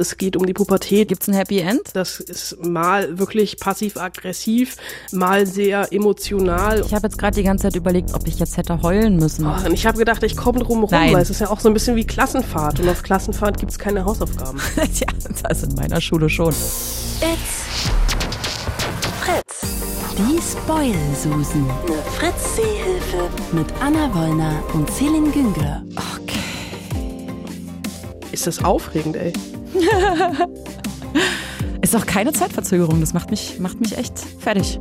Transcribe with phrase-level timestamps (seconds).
[0.00, 1.08] Es geht um die Pubertät.
[1.08, 1.82] Gibt's ein Happy End?
[1.92, 4.78] Das ist mal wirklich passiv-aggressiv,
[5.12, 6.80] mal sehr emotional.
[6.80, 9.46] Ich habe jetzt gerade die ganze Zeit überlegt, ob ich jetzt hätte heulen müssen.
[9.46, 11.12] Oh, und ich habe gedacht, ich komme drum rum, Nein.
[11.12, 12.80] weil es ist ja auch so ein bisschen wie Klassenfahrt.
[12.80, 14.58] Und auf Klassenfahrt gibt's keine Hausaufgaben.
[14.76, 15.08] ja,
[15.42, 16.54] das in meiner Schule schon.
[16.54, 17.90] It's
[19.20, 19.60] Fritz.
[20.16, 21.68] Die Spoil-Susen.
[21.68, 23.28] Eine Fritz-Seehilfe.
[23.52, 25.84] Mit Anna Wollner und Celine Güngler.
[28.30, 29.34] Ist das aufregend, ey?
[31.80, 34.78] Ist auch keine Zeitverzögerung, das macht mich, macht mich echt fertig.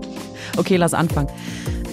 [0.58, 1.30] Okay, lass anfangen.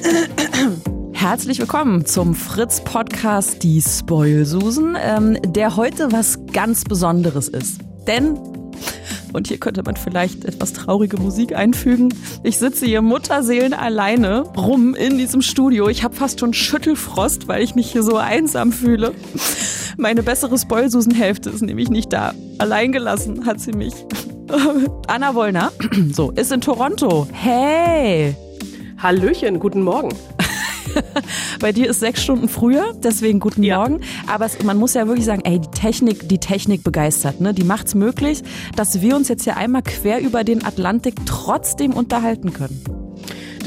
[1.13, 7.81] Herzlich willkommen zum Fritz-Podcast Die Spoil-Susen, ähm, der heute was ganz Besonderes ist.
[8.07, 8.39] Denn,
[9.33, 14.95] und hier könnte man vielleicht etwas traurige Musik einfügen, ich sitze hier Mutterseelen alleine rum
[14.95, 15.89] in diesem Studio.
[15.89, 19.13] Ich habe fast schon Schüttelfrost, weil ich mich hier so einsam fühle.
[20.01, 22.33] Meine bessere Spoilsusen-Hälfte ist nämlich nicht da.
[22.59, 23.93] Allein gelassen hat sie mich.
[25.09, 25.73] Anna Wollner,
[26.13, 27.27] so, ist in Toronto.
[27.33, 28.37] Hey!
[28.99, 30.15] Hallöchen, guten Morgen.
[31.61, 33.81] Bei dir ist sechs Stunden früher, deswegen guten Ja.
[33.81, 34.01] Morgen.
[34.29, 37.53] Aber es, man muss ja wirklich sagen, ey, die Technik, die Technik begeistert, ne?
[37.53, 38.45] Die macht's möglich,
[38.77, 42.98] dass wir uns jetzt hier einmal quer über den Atlantik trotzdem unterhalten können.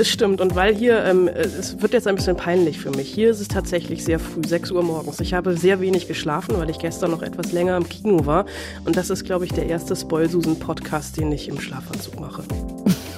[0.02, 0.42] Das stimmt.
[0.42, 3.08] Und weil hier, ähm, es wird jetzt ein bisschen peinlich für mich.
[3.14, 5.20] Hier ist es tatsächlich sehr früh, 6 Uhr morgens.
[5.20, 8.48] Ich habe sehr wenig geschlafen, weil ich gestern noch etwas länger im Kino war.
[8.84, 12.42] Und das ist, glaube ich, der erste Spoilsusen-Podcast, den ich im Schlafanzug mache.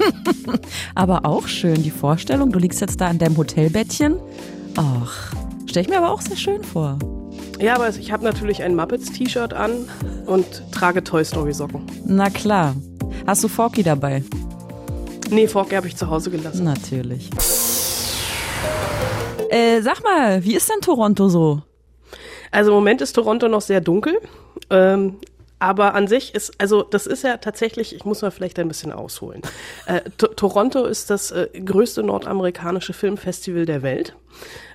[0.94, 4.18] Aber auch schön, die Vorstellung, du liegst jetzt da in deinem Hotelbettchen.
[4.76, 5.32] Ach,
[5.68, 7.00] stell ich mir aber auch sehr schön vor.
[7.62, 9.88] Ja, aber ich habe natürlich ein Muppets-T-Shirt an
[10.26, 11.82] und trage Toy Story-Socken.
[12.06, 12.76] Na klar.
[13.26, 14.22] Hast du Forky dabei?
[15.34, 16.64] Nee, Forky habe ich zu Hause gelassen.
[16.64, 17.30] Natürlich.
[19.50, 21.62] Äh, sag mal, wie ist denn Toronto so?
[22.52, 24.20] Also im Moment ist Toronto noch sehr dunkel.
[24.70, 25.18] Ähm,
[25.60, 28.92] aber an sich ist, also das ist ja tatsächlich, ich muss mal vielleicht ein bisschen
[28.92, 29.42] ausholen.
[29.88, 34.16] Äh, To- Toronto ist das äh, größte nordamerikanische Filmfestival der Welt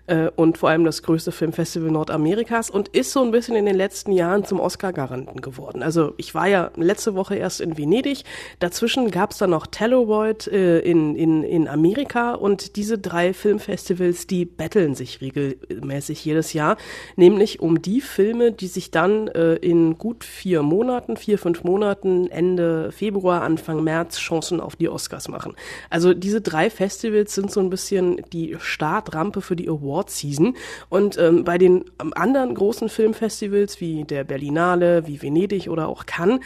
[0.08, 3.76] äh, und vor allem das größte Filmfestival Nordamerikas und ist so ein bisschen in den
[3.76, 5.82] letzten Jahren zum Oscar-Garanten geworden.
[5.82, 8.24] Also ich war ja letzte Woche erst in Venedig,
[8.58, 14.26] dazwischen gab es dann noch Telluride äh, in, in, in Amerika und diese drei Filmfestivals,
[14.26, 16.76] die betteln sich regelmäßig jedes Jahr,
[17.16, 22.30] nämlich um die Filme, die sich dann äh, in gut vier Monaten, vier, fünf Monaten,
[22.30, 25.54] Ende Februar, Anfang März Chancen auf die Oscars machen.
[25.90, 30.54] Also diese drei Festivals sind so ein bisschen die Startrampe für die Award-Season.
[30.88, 36.06] Und ähm, bei den ähm, anderen großen Filmfestivals wie der Berlinale, wie Venedig oder auch
[36.06, 36.40] Cannes,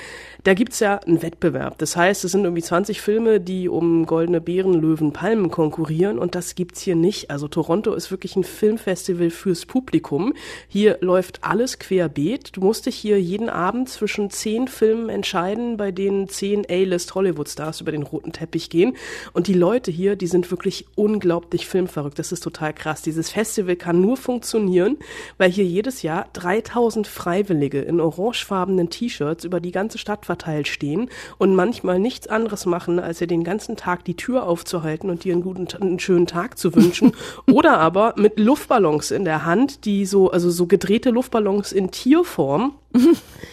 [0.45, 1.79] da gibt's ja einen Wettbewerb.
[1.79, 6.35] Das heißt, es sind irgendwie 20 Filme, die um goldene Beeren, Löwen, Palmen konkurrieren und
[6.35, 7.31] das gibt's hier nicht.
[7.31, 10.35] Also Toronto ist wirklich ein Filmfestival fürs Publikum.
[10.69, 12.57] Hier läuft alles querbeet.
[12.57, 17.81] Du musst dich hier jeden Abend zwischen zehn Filmen entscheiden, bei denen zehn A-List Hollywood-Stars
[17.81, 18.97] über den roten Teppich gehen.
[19.33, 22.19] Und die Leute hier, die sind wirklich unglaublich filmverrückt.
[22.19, 23.03] Das ist total krass.
[23.03, 23.42] Dieses Festival
[23.77, 24.97] kann nur funktionieren,
[25.39, 31.11] weil hier jedes Jahr 3000 Freiwillige in orangefarbenen T-Shirts über die ganze Stadt verteilt stehen
[31.39, 35.33] und manchmal nichts anderes machen, als ihr den ganzen Tag die Tür aufzuhalten und dir
[35.33, 37.13] einen guten, einen schönen Tag zu wünschen.
[37.51, 42.75] Oder aber mit Luftballons in der Hand, die so, also so gedrehte Luftballons in Tierform,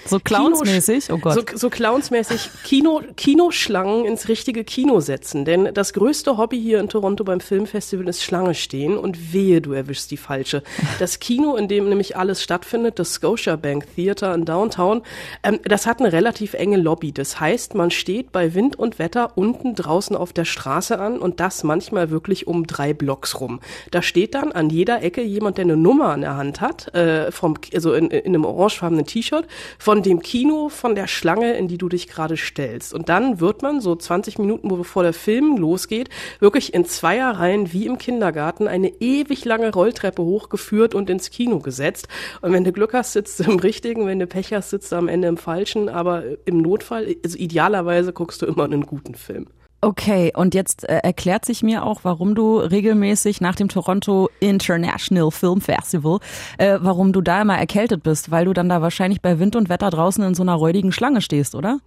[0.10, 1.12] So clownsmäßig?
[1.12, 1.34] Oh Gott.
[1.36, 5.46] so, so clownsmäßig Kino, Kinoschlangen ins richtige Kino setzen.
[5.46, 9.74] Denn das größte Hobby hier in Toronto beim Filmfestival ist Schlange stehen und wehe, du
[9.74, 10.64] erwischst die falsche.
[10.98, 15.04] Das Kino, in dem nämlich alles stattfindet, das Scotiabank Theater in Downtown,
[15.44, 17.12] ähm, das hat eine relativ enge Lobby.
[17.12, 21.40] Das heißt, man steht bei Wind und Wetter unten draußen auf der Straße an und
[21.40, 23.60] das manchmal wirklich um drei Blocks rum.
[23.92, 27.32] Da steht dann an jeder Ecke jemand, der eine Nummer an der Hand hat, äh,
[27.32, 29.29] vom, also in, in einem orangefarbenen T-Shirt,
[29.78, 32.94] von dem Kino, von der Schlange, in die du dich gerade stellst.
[32.94, 36.10] Und dann wird man so 20 Minuten, bevor der Film losgeht,
[36.40, 42.08] wirklich in Zweierreihen wie im Kindergarten eine ewig lange Rolltreppe hochgeführt und ins Kino gesetzt.
[42.42, 44.96] Und wenn du Glück hast, sitzt du im richtigen, wenn du Pech hast, sitzt du
[44.96, 45.90] am Ende im falschen.
[45.90, 49.48] Aber im Notfall, also idealerweise guckst du immer einen guten Film.
[49.82, 55.32] Okay, und jetzt äh, erklärt sich mir auch, warum du regelmäßig nach dem Toronto International
[55.32, 56.20] Film Festival,
[56.58, 59.70] äh, warum du da immer erkältet bist, weil du dann da wahrscheinlich bei Wind und
[59.70, 61.80] Wetter draußen in so einer räudigen Schlange stehst, oder?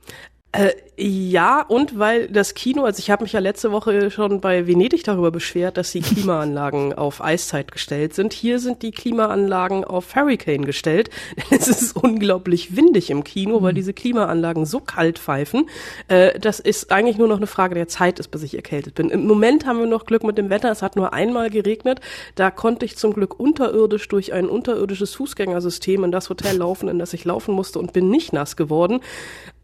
[0.52, 4.66] Äh, ja, und weil das Kino, also ich habe mich ja letzte Woche schon bei
[4.66, 8.34] Venedig darüber beschwert, dass die Klimaanlagen auf Eiszeit gestellt sind.
[8.34, 11.08] Hier sind die Klimaanlagen auf Hurricane gestellt.
[11.37, 15.70] Denn es ist unglaublich windig im Kino, weil diese Klimaanlagen so kalt pfeifen.
[16.08, 19.08] Äh, das ist eigentlich nur noch eine Frage der Zeit, ist, bis ich erkältet bin.
[19.08, 20.70] Im Moment haben wir noch Glück mit dem Wetter.
[20.70, 22.00] Es hat nur einmal geregnet.
[22.34, 26.98] Da konnte ich zum Glück unterirdisch durch ein unterirdisches Fußgängersystem in das Hotel laufen, in
[26.98, 29.00] das ich laufen musste und bin nicht nass geworden.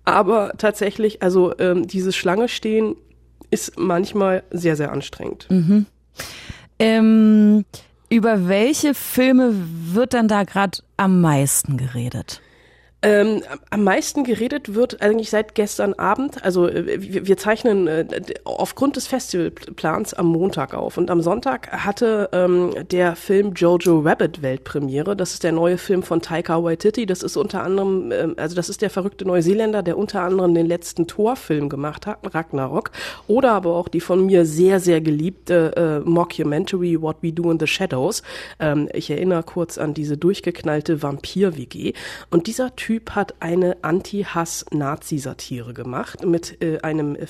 [0.08, 2.96] Aber tatsächlich, also ähm, dieses Schlange stehen
[3.50, 5.46] ist manchmal sehr, sehr anstrengend.
[5.50, 5.86] Mhm.
[6.78, 7.64] Ähm,
[8.08, 9.52] über welche Filme
[9.92, 12.40] wird dann da gerade am meisten geredet?
[13.00, 16.44] Ähm, am meisten geredet wird eigentlich seit gestern Abend.
[16.44, 18.06] Also äh, wir, wir zeichnen äh,
[18.42, 20.98] aufgrund des Festivalplans am Montag auf.
[20.98, 25.14] Und am Sonntag hatte ähm, der Film Jojo Rabbit Weltpremiere.
[25.14, 27.06] Das ist der neue Film von Taika Waititi.
[27.06, 30.66] Das ist unter anderem, äh, also das ist der verrückte Neuseeländer, der unter anderem den
[30.66, 32.90] letzten Torfilm gemacht hat, Ragnarok.
[33.28, 37.60] Oder aber auch die von mir sehr, sehr geliebte äh, Mockumentary What We Do in
[37.60, 38.24] the Shadows.
[38.58, 41.92] Ähm, ich erinnere kurz an diese durchgeknallte Vampir-WG.
[42.30, 47.26] Und dieser Typ Typ hat eine Anti-Hass-Nazi-Satire gemacht mit äh, einem äh,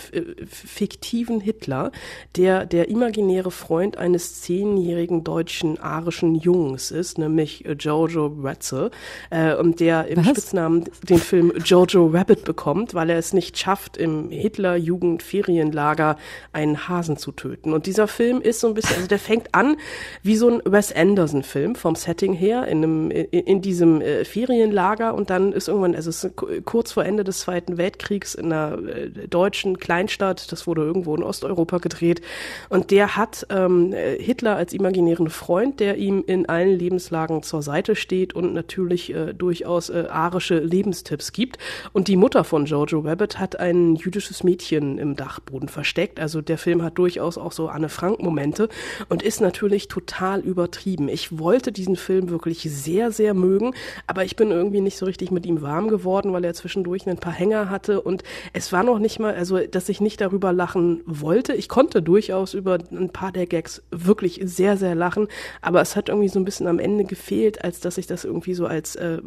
[0.46, 1.90] fiktiven Hitler,
[2.36, 8.92] der der imaginäre Freund eines zehnjährigen deutschen arischen Jungs ist, nämlich äh, Jojo Ratze,
[9.30, 10.28] äh, und der im Was?
[10.28, 16.18] Spitznamen den Film Jojo Rabbit bekommt, weil er es nicht schafft, im Hitler-Jugend-Ferienlager
[16.52, 17.72] einen Hasen zu töten.
[17.72, 19.76] Und dieser Film ist so ein bisschen, also der fängt an
[20.22, 25.14] wie so ein Wes Anderson-Film vom Setting her in, einem, in, in diesem äh, Ferienlager
[25.14, 26.28] und dann ist irgendwann, also es
[26.64, 31.22] kurz vor Ende des Zweiten Weltkriegs in einer äh, deutschen Kleinstadt, das wurde irgendwo in
[31.22, 32.20] Osteuropa gedreht.
[32.68, 37.96] Und der hat ähm, Hitler als imaginären Freund, der ihm in allen Lebenslagen zur Seite
[37.96, 41.58] steht und natürlich äh, durchaus äh, arische Lebenstipps gibt.
[41.92, 46.20] Und die Mutter von Jojo Rabbit hat ein jüdisches Mädchen im Dachboden versteckt.
[46.20, 48.68] Also der Film hat durchaus auch so Anne Frank-Momente
[49.08, 51.08] und ist natürlich total übertrieben.
[51.08, 53.74] Ich wollte diesen Film wirklich sehr, sehr mögen,
[54.06, 57.18] aber ich bin irgendwie nicht so richtig mit ihm warm geworden, weil er zwischendurch ein
[57.18, 61.02] paar Hänger hatte und es war noch nicht mal, also dass ich nicht darüber lachen
[61.06, 61.54] wollte.
[61.54, 65.28] Ich konnte durchaus über ein paar der Gags wirklich sehr, sehr lachen,
[65.62, 68.54] aber es hat irgendwie so ein bisschen am Ende gefehlt, als dass ich das irgendwie
[68.54, 69.18] so als äh,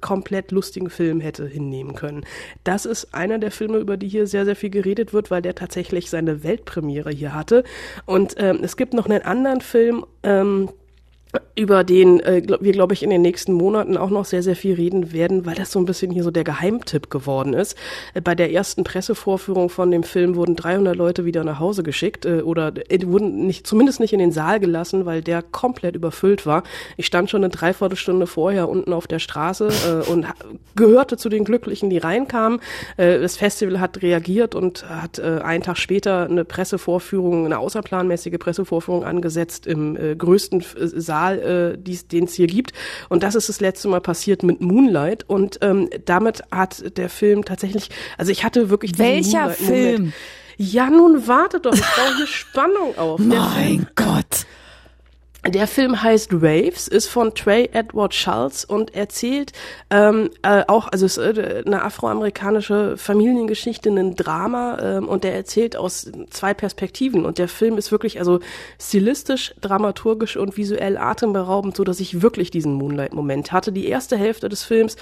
[0.00, 2.24] komplett lustigen Film hätte hinnehmen können.
[2.64, 5.54] Das ist einer der Filme, über die hier sehr, sehr viel geredet wird, weil der
[5.54, 7.64] tatsächlich seine Weltpremiere hier hatte.
[8.06, 10.68] Und ähm, es gibt noch einen anderen Film, ähm,
[11.54, 14.74] über den äh, wir, glaube ich, in den nächsten Monaten auch noch sehr, sehr viel
[14.74, 17.76] reden werden, weil das so ein bisschen hier so der Geheimtipp geworden ist.
[18.14, 22.26] Äh, bei der ersten Pressevorführung von dem Film wurden 300 Leute wieder nach Hause geschickt
[22.26, 26.46] äh, oder äh, wurden nicht, zumindest nicht in den Saal gelassen, weil der komplett überfüllt
[26.46, 26.64] war.
[26.96, 30.26] Ich stand schon eine Dreiviertelstunde vorher unten auf der Straße äh, und
[30.76, 32.60] gehörte zu den Glücklichen, die reinkamen.
[32.96, 38.38] Äh, das Festival hat reagiert und hat äh, einen Tag später eine Pressevorführung, eine außerplanmäßige
[38.38, 40.64] Pressevorführung angesetzt im äh, größten äh,
[41.00, 42.72] Saal Skandal, äh, den es hier gibt.
[43.08, 45.28] Und das ist das letzte Mal passiert mit Moonlight.
[45.28, 50.12] Und ähm, damit hat der Film tatsächlich, also ich hatte wirklich Welcher Film?
[50.58, 53.18] Ja, nun warte doch, ich baue hier Spannung auf.
[53.20, 54.46] mein Gott.
[55.44, 59.50] Der Film heißt Waves, ist von Trey Edward Schultz und erzählt
[59.90, 65.34] ähm, äh, auch, also es ist äh, eine afroamerikanische Familiengeschichte, ein Drama ähm, und der
[65.34, 68.38] erzählt aus zwei Perspektiven und der Film ist wirklich also
[68.80, 73.72] stilistisch, dramaturgisch und visuell atemberaubend, so dass ich wirklich diesen Moonlight-Moment hatte.
[73.72, 74.94] Die erste Hälfte des Films,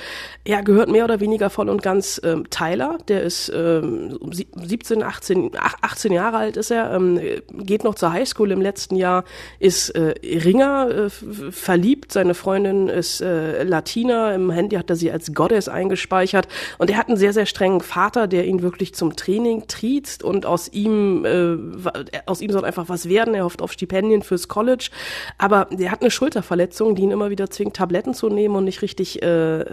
[0.49, 5.51] ja, gehört mehr oder weniger voll und ganz ähm, Tyler, der ist ähm, 17, 18,
[5.83, 7.21] 18 Jahre alt ist er, ähm,
[7.53, 9.25] geht noch zur Highschool im letzten Jahr,
[9.59, 11.11] ist äh, Ringer äh,
[11.51, 12.13] verliebt.
[12.13, 14.35] Seine Freundin ist äh, Latina.
[14.35, 16.49] Im Handy hat er sie als Goddess eingespeichert.
[16.79, 20.47] Und er hat einen sehr, sehr strengen Vater, der ihn wirklich zum Training triezt und
[20.47, 21.57] aus ihm, äh,
[22.27, 23.35] aus ihm soll einfach was werden.
[23.35, 24.91] Er hofft auf Stipendien fürs College.
[25.39, 28.83] Aber der hat eine Schulterverletzung, die ihn immer wieder zwingt, Tabletten zu nehmen und nicht
[28.83, 29.65] richtig äh,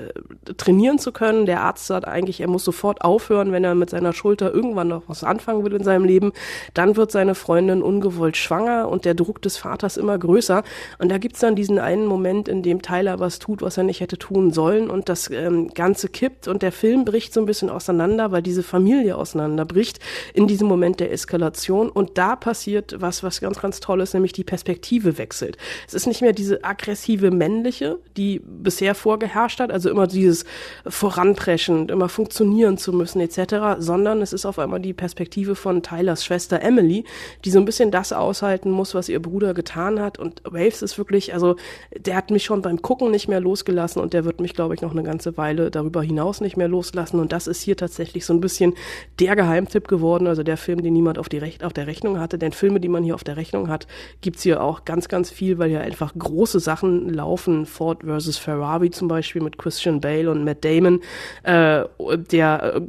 [0.57, 1.45] trainieren zu können.
[1.45, 5.03] Der Arzt sagt eigentlich, er muss sofort aufhören, wenn er mit seiner Schulter irgendwann noch
[5.07, 6.31] was anfangen will in seinem Leben.
[6.73, 10.63] Dann wird seine Freundin ungewollt schwanger und der Druck des Vaters immer größer größer.
[10.97, 13.99] Und da gibt's dann diesen einen Moment, in dem Tyler was tut, was er nicht
[13.99, 17.69] hätte tun sollen und das ähm, Ganze kippt und der Film bricht so ein bisschen
[17.69, 19.99] auseinander, weil diese Familie auseinanderbricht
[20.33, 24.33] in diesem Moment der Eskalation und da passiert was, was ganz, ganz toll ist, nämlich
[24.33, 25.57] die Perspektive wechselt.
[25.87, 30.45] Es ist nicht mehr diese aggressive männliche, die bisher vorgeherrscht hat, also immer dieses
[30.87, 36.23] voranpreschen, immer funktionieren zu müssen etc., sondern es ist auf einmal die Perspektive von Tylers
[36.23, 37.03] Schwester Emily,
[37.45, 40.97] die so ein bisschen das aushalten muss, was ihr Bruder getan hat und Waves ist
[40.97, 41.55] wirklich, also
[41.95, 44.81] der hat mich schon beim Gucken nicht mehr losgelassen und der wird mich, glaube ich,
[44.81, 47.19] noch eine ganze Weile darüber hinaus nicht mehr loslassen.
[47.19, 48.73] Und das ist hier tatsächlich so ein bisschen
[49.19, 52.37] der Geheimtipp geworden, also der Film, den niemand auf, die Rech auf der Rechnung hatte.
[52.37, 53.87] Denn Filme, die man hier auf der Rechnung hat,
[54.21, 57.65] gibt's hier auch ganz, ganz viel, weil ja einfach große Sachen laufen.
[57.65, 61.01] Ford versus Ferrari zum Beispiel mit Christian Bale und Matt Damon,
[61.43, 61.83] äh,
[62.31, 62.81] der äh,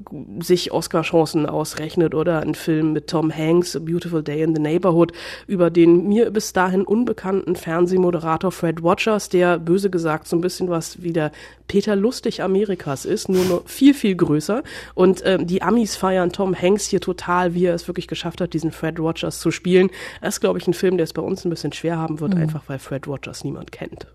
[0.43, 5.13] sich Oscar-Chancen ausrechnet oder ein Film mit Tom Hanks, A Beautiful Day in the Neighborhood,
[5.47, 10.41] über den mir bis dahin unbekannt bekannten Fernsehmoderator Fred Watchers, der böse gesagt so ein
[10.41, 11.33] bisschen was wie der
[11.67, 14.63] Peter Lustig Amerikas ist, nur noch viel, viel größer.
[14.95, 18.55] Und ähm, die Amis feiern Tom Hanks hier total, wie er es wirklich geschafft hat,
[18.55, 19.91] diesen Fred Watchers zu spielen.
[20.21, 22.35] Das ist, glaube ich, ein Film, der es bei uns ein bisschen schwer haben wird,
[22.35, 22.43] mhm.
[22.43, 24.07] einfach weil Fred Watchers niemand kennt.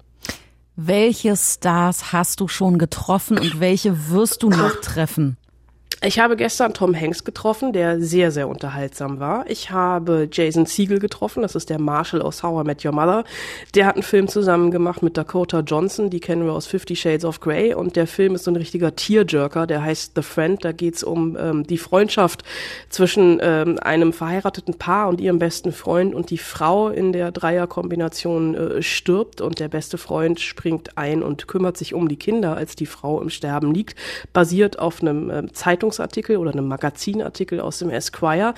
[0.76, 5.38] Welche Stars hast du schon getroffen und welche wirst du noch treffen?
[6.02, 9.50] Ich habe gestern Tom Hanks getroffen, der sehr, sehr unterhaltsam war.
[9.50, 13.24] Ich habe Jason Siegel getroffen, das ist der Marshall aus How I Met Your Mother.
[13.74, 17.24] Der hat einen Film zusammen gemacht mit Dakota Johnson, die kennen wir aus Fifty Shades
[17.24, 17.74] of Grey.
[17.74, 20.64] Und der Film ist so ein richtiger Tearjerker, der heißt The Friend.
[20.64, 22.44] Da geht's um ähm, die Freundschaft
[22.90, 28.56] zwischen ähm, einem verheirateten Paar und ihrem besten Freund und die Frau in der Dreierkombination
[28.56, 32.76] äh, stirbt und der beste Freund springt ein und kümmert sich um die Kinder, als
[32.76, 33.96] die Frau im Sterben liegt,
[34.34, 38.54] basiert auf einem äh, Zeitungs Zeitungsartikel oder einem Magazinartikel aus dem Esquire.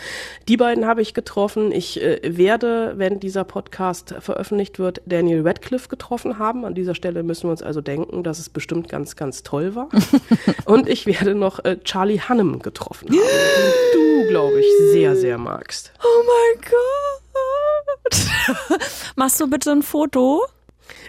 [0.48, 1.72] Die beiden habe ich getroffen.
[1.72, 6.66] Ich äh, werde, wenn dieser Podcast veröffentlicht wird, Daniel Radcliffe getroffen haben.
[6.66, 9.90] An dieser Stelle müssen wir uns also denken, dass es bestimmt ganz, ganz toll war.
[10.66, 15.38] Und ich werde noch äh, Charlie Hannem getroffen haben, den du, glaube ich, sehr, sehr
[15.38, 15.92] magst.
[16.04, 18.82] Oh mein Gott.
[19.16, 20.46] Machst du bitte ein Foto?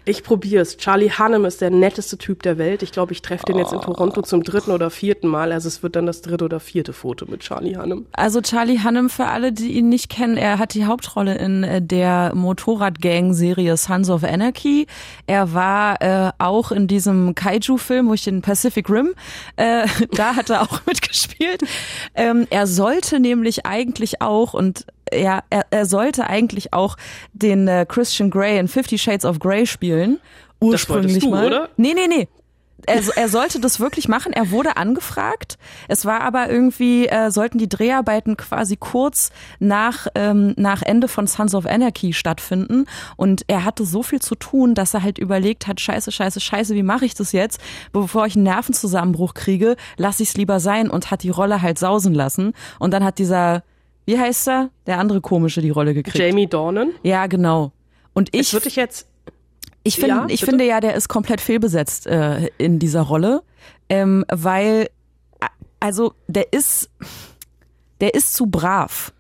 [0.08, 0.76] Ich probier's.
[0.76, 2.84] Charlie Hannem ist der netteste Typ der Welt.
[2.84, 5.50] Ich glaube, ich treffe den jetzt in Toronto zum dritten oder vierten Mal.
[5.50, 8.06] Also es wird dann das dritte oder vierte Foto mit Charlie Hannem.
[8.12, 11.82] Also Charlie Hannem, für alle, die ihn nicht kennen, er hat die Hauptrolle in äh,
[11.82, 14.86] der Motorradgang-Serie Sons of Anarchy.
[15.26, 19.12] Er war äh, auch in diesem Kaiju-Film, wo ich den Pacific Rim,
[19.56, 21.62] äh, da hat er auch mitgespielt.
[22.14, 26.96] Ähm, er sollte nämlich eigentlich auch, und ja, er, er sollte eigentlich auch
[27.32, 30.18] den äh, Christian Grey in Fifty Shades of Grey spielen.
[30.60, 31.46] Ursprünglich du, mal.
[31.46, 31.68] Oder?
[31.76, 32.28] Nee, nee, nee.
[32.84, 34.32] Er, er sollte das wirklich machen.
[34.32, 35.58] Er wurde angefragt.
[35.88, 41.26] Es war aber irgendwie, äh, sollten die Dreharbeiten quasi kurz nach, ähm, nach Ende von
[41.26, 42.84] Sons of Anarchy stattfinden.
[43.16, 46.74] Und er hatte so viel zu tun, dass er halt überlegt hat, scheiße, scheiße, scheiße,
[46.74, 47.60] wie mache ich das jetzt?
[47.92, 51.78] Bevor ich einen Nervenzusammenbruch kriege, lasse ich es lieber sein und hat die Rolle halt
[51.78, 52.52] sausen lassen.
[52.78, 53.62] Und dann hat dieser
[54.06, 54.70] wie heißt er?
[54.86, 56.18] Der andere komische die Rolle gekriegt.
[56.18, 56.92] Jamie Dornan.
[57.02, 57.72] Ja, genau.
[58.14, 58.52] Und ich.
[58.52, 59.06] würde ich jetzt.
[59.82, 63.42] Ich finde, ja, ich finde ja, der ist komplett fehlbesetzt äh, in dieser Rolle,
[63.88, 64.88] ähm, weil
[65.80, 66.90] also der ist,
[68.00, 69.12] der ist zu brav.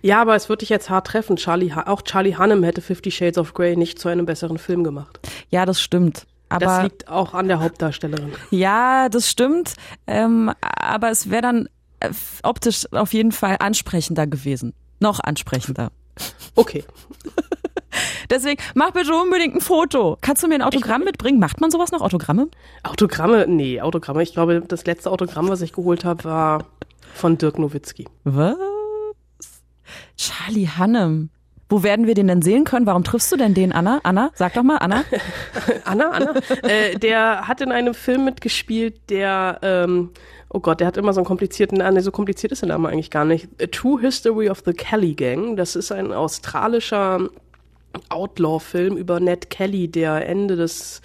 [0.00, 1.36] Ja, aber es würde dich jetzt hart treffen.
[1.36, 5.20] Charlie, auch Charlie Hannem hätte Fifty Shades of Grey nicht zu einem besseren Film gemacht.
[5.50, 6.26] Ja, das stimmt.
[6.48, 8.32] Aber das liegt auch an der Hauptdarstellerin.
[8.50, 9.74] Ja, das stimmt.
[10.06, 11.68] Ähm, aber es wäre dann
[12.42, 14.74] optisch auf jeden Fall ansprechender gewesen.
[15.00, 15.90] Noch ansprechender.
[16.54, 16.84] Okay.
[18.30, 20.18] Deswegen, mach bitte unbedingt ein Foto.
[20.20, 21.38] Kannst du mir ein Autogramm ich, mitbringen?
[21.38, 22.48] Macht man sowas noch, Autogramme?
[22.82, 23.46] Autogramme?
[23.46, 24.22] Nee, Autogramme.
[24.22, 26.64] Ich glaube, das letzte Autogramm, was ich geholt habe, war
[27.14, 28.06] von Dirk Nowitzki.
[28.24, 28.56] Was?
[30.16, 31.30] Charlie Hannem.
[31.68, 32.86] Wo werden wir den denn sehen können?
[32.86, 33.98] Warum triffst du denn den, Anna?
[34.04, 35.02] Anna, sag doch mal, Anna.
[35.84, 36.34] Anna, Anna.
[36.62, 40.10] äh, der hat in einem Film mitgespielt, der ähm,
[40.56, 43.10] oh Gott, der hat immer so einen komplizierten Namen, so kompliziert ist der Name eigentlich
[43.10, 43.46] gar nicht.
[43.60, 45.54] A True History of the Kelly Gang.
[45.56, 47.28] Das ist ein australischer
[48.08, 51.02] Outlaw-Film über Ned Kelly, der Ende des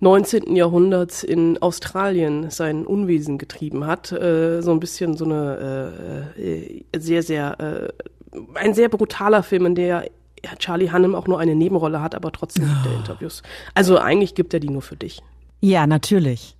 [0.00, 0.56] 19.
[0.56, 4.10] Jahrhunderts in Australien sein Unwesen getrieben hat.
[4.10, 7.92] Äh, so ein bisschen so eine äh, äh sehr, sehr,
[8.32, 10.10] äh, ein sehr brutaler Film, in der
[10.58, 12.96] Charlie Hannem auch nur eine Nebenrolle hat, aber trotzdem gibt er ah.
[12.96, 13.44] Interviews.
[13.74, 15.22] Also eigentlich gibt er die nur für dich.
[15.60, 16.55] Ja, natürlich.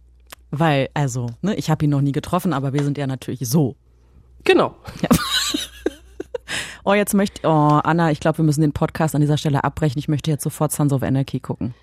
[0.51, 3.77] Weil, also, ne, ich habe ihn noch nie getroffen, aber wir sind ja natürlich so.
[4.45, 4.77] Genau.
[5.03, 5.09] Ja.
[6.85, 9.99] oh, jetzt möchte, oh, Anna, ich glaube, wir müssen den Podcast an dieser Stelle abbrechen.
[9.99, 11.75] Ich möchte jetzt sofort Sons of Anarchy gucken.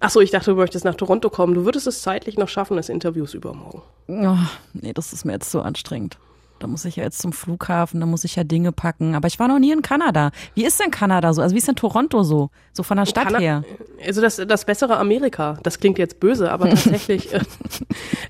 [0.00, 1.54] Ach so, ich dachte, du möchtest nach Toronto kommen.
[1.54, 3.82] Du würdest es zeitlich noch schaffen, das Interviews übermorgen.
[4.08, 4.36] Oh,
[4.72, 6.18] nee, das ist mir jetzt so anstrengend.
[6.60, 9.14] Da muss ich ja jetzt zum Flughafen, da muss ich ja Dinge packen.
[9.14, 10.30] Aber ich war noch nie in Kanada.
[10.54, 11.42] Wie ist denn Kanada so?
[11.42, 12.50] Also wie ist denn Toronto so?
[12.72, 13.64] So von der Stadt Kana her?
[14.06, 15.58] Also das, das bessere Amerika.
[15.62, 17.40] Das klingt jetzt böse, aber tatsächlich äh,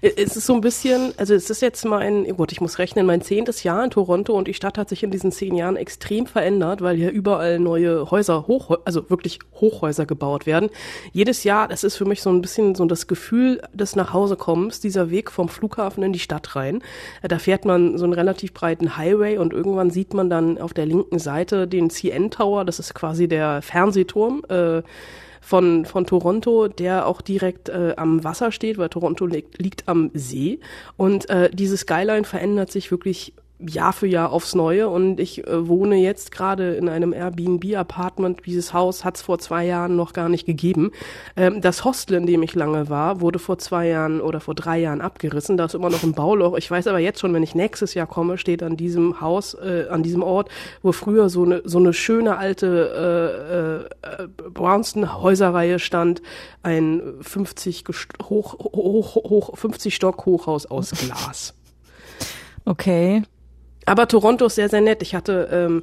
[0.01, 3.21] es ist so ein bisschen, also es ist jetzt mein, gut, ich muss rechnen, mein
[3.21, 6.81] zehntes Jahr in Toronto und die Stadt hat sich in diesen zehn Jahren extrem verändert,
[6.81, 10.71] weil hier überall neue Häuser, hoch, also wirklich Hochhäuser gebaut werden.
[11.13, 15.11] Jedes Jahr, das ist für mich so ein bisschen so das Gefühl des Nachhausekommens, dieser
[15.11, 16.83] Weg vom Flughafen in die Stadt rein.
[17.23, 20.87] Da fährt man so ein relativ breiten Highway und irgendwann sieht man dann auf der
[20.87, 24.83] linken Seite den CN Tower, das ist quasi der Fernsehturm äh,
[25.41, 30.11] von, von Toronto, der auch direkt äh, am Wasser steht, weil Toronto liegt, liegt am
[30.13, 30.61] See.
[30.97, 33.33] Und äh, diese Skyline verändert sich wirklich
[33.67, 38.41] Jahr für Jahr aufs Neue und ich äh, wohne jetzt gerade in einem Airbnb-Apartment.
[38.47, 40.93] Dieses Haus hat es vor zwei Jahren noch gar nicht gegeben.
[41.37, 44.79] Ähm, das Hostel, in dem ich lange war, wurde vor zwei Jahren oder vor drei
[44.79, 45.57] Jahren abgerissen.
[45.57, 46.57] Da ist immer noch ein Bauloch.
[46.57, 49.87] Ich weiß aber jetzt schon, wenn ich nächstes Jahr komme, steht an diesem Haus, äh,
[49.91, 50.49] an diesem Ort,
[50.83, 56.23] wo früher so eine so eine schöne alte äh, äh, Brownston-Häuserreihe stand,
[56.63, 57.85] ein 50
[58.23, 61.55] hoch, hoch, hoch 50 Stock Hochhaus aus Glas.
[62.65, 63.23] Okay.
[63.91, 65.03] Aber Toronto ist sehr, sehr nett.
[65.03, 65.83] Ich hatte ähm,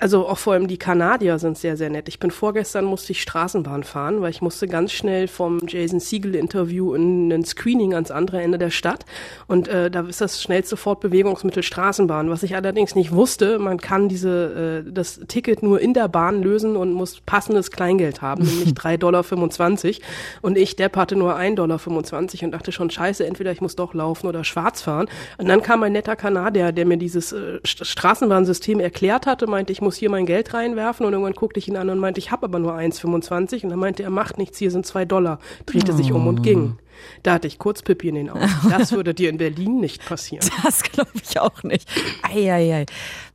[0.00, 2.08] also auch vor allem die Kanadier sind sehr, sehr nett.
[2.08, 6.34] Ich bin vorgestern musste ich Straßenbahn fahren, weil ich musste ganz schnell vom Jason Siegel
[6.34, 9.04] Interview in ein Screening ans andere Ende der Stadt.
[9.46, 12.30] Und äh, da ist das schnellste Fortbewegungsmittel Straßenbahn.
[12.30, 16.42] Was ich allerdings nicht wusste, man kann diese, äh, das Ticket nur in der Bahn
[16.42, 20.08] lösen und muss passendes Kleingeld haben, nämlich 3,25 Dollar.
[20.40, 23.92] Und ich, Depp, hatte nur 1,25 Dollar und dachte schon, scheiße, entweder ich muss doch
[23.92, 25.08] laufen oder schwarz fahren.
[25.36, 29.80] Und dann kam ein netter Kanadier, der mir dieses äh, Straßenbahnsystem erklärt hatte, meinte, ich
[29.80, 32.44] muss hier mein Geld reinwerfen und irgendwann guckte ich ihn an und meinte, ich habe
[32.44, 35.96] aber nur 1,25 und dann meinte er, macht nichts, hier sind zwei Dollar, drehte oh.
[35.96, 36.78] sich um und ging.
[37.24, 38.48] Da hatte ich kurz Pippi in den Augen.
[38.70, 40.48] Das würde dir in Berlin nicht passieren.
[40.62, 41.88] Das glaube ich auch nicht.
[42.22, 42.86] Eieiei.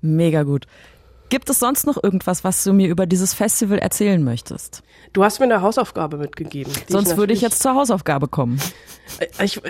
[0.02, 0.66] Mega gut.
[1.30, 4.82] Gibt es sonst noch irgendwas, was du mir über dieses Festival erzählen möchtest?
[5.14, 6.74] Du hast mir eine Hausaufgabe mitgegeben.
[6.88, 8.60] Sonst ich würde ich jetzt zur Hausaufgabe kommen.
[9.20, 9.62] Äh, ich,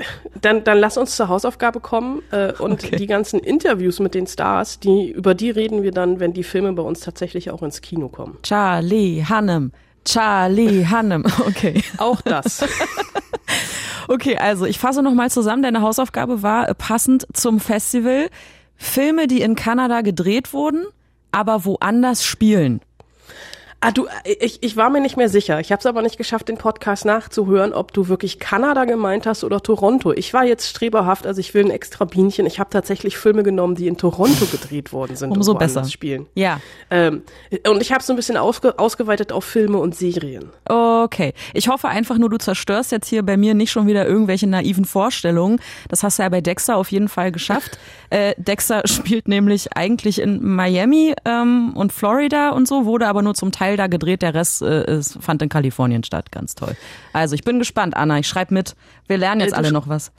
[0.42, 2.96] dann, dann lass uns zur Hausaufgabe kommen äh, und okay.
[2.96, 6.72] die ganzen Interviews mit den Stars, die über die reden wir dann, wenn die Filme
[6.74, 8.38] bei uns tatsächlich auch ins Kino kommen.
[8.44, 9.74] Charlie Hannem,
[10.06, 11.84] Charlie Hannem, okay.
[11.98, 12.66] Auch das.
[14.08, 15.64] okay, also ich fasse nochmal zusammen.
[15.64, 18.30] Deine Hausaufgabe war äh, passend zum Festival
[18.78, 20.86] Filme, die in Kanada gedreht wurden
[21.32, 22.82] aber woanders spielen.
[23.82, 25.62] Ah, du, ich, ich war mir nicht mehr sicher.
[25.62, 29.46] Ich habe es aber nicht geschafft, den Podcast nachzuhören, ob du wirklich Kanada gemeint hast
[29.46, 30.12] oder Toronto.
[30.12, 32.46] Ich war jetzt streberhaft, also ich will ein extra Bienchen.
[32.46, 35.32] Ich habe tatsächlich Filme genommen, die in Toronto gedreht worden sind.
[35.32, 35.86] Umso besser.
[35.86, 36.26] Spielen.
[36.36, 36.60] Ja.
[36.92, 37.24] Ähm,
[37.68, 40.50] und ich habe so ein bisschen ausge, ausgeweitet auf Filme und Serien.
[40.66, 41.34] Okay.
[41.54, 44.84] Ich hoffe einfach nur, du zerstörst jetzt hier bei mir nicht schon wieder irgendwelche naiven
[44.84, 45.62] Vorstellungen.
[45.88, 47.80] Das hast du ja bei Dexter auf jeden Fall geschafft.
[48.10, 53.36] äh, Dexter spielt nämlich eigentlich in Miami ähm, und Florida und so, wurde aber nur
[53.36, 56.32] zum Teil Teil da gedreht, der Rest äh, ist, fand in Kalifornien statt.
[56.32, 56.76] Ganz toll.
[57.14, 58.20] Also ich bin gespannt, Anna.
[58.20, 58.76] Ich schreibe mit.
[59.08, 60.12] Wir lernen jetzt äh, alle noch was.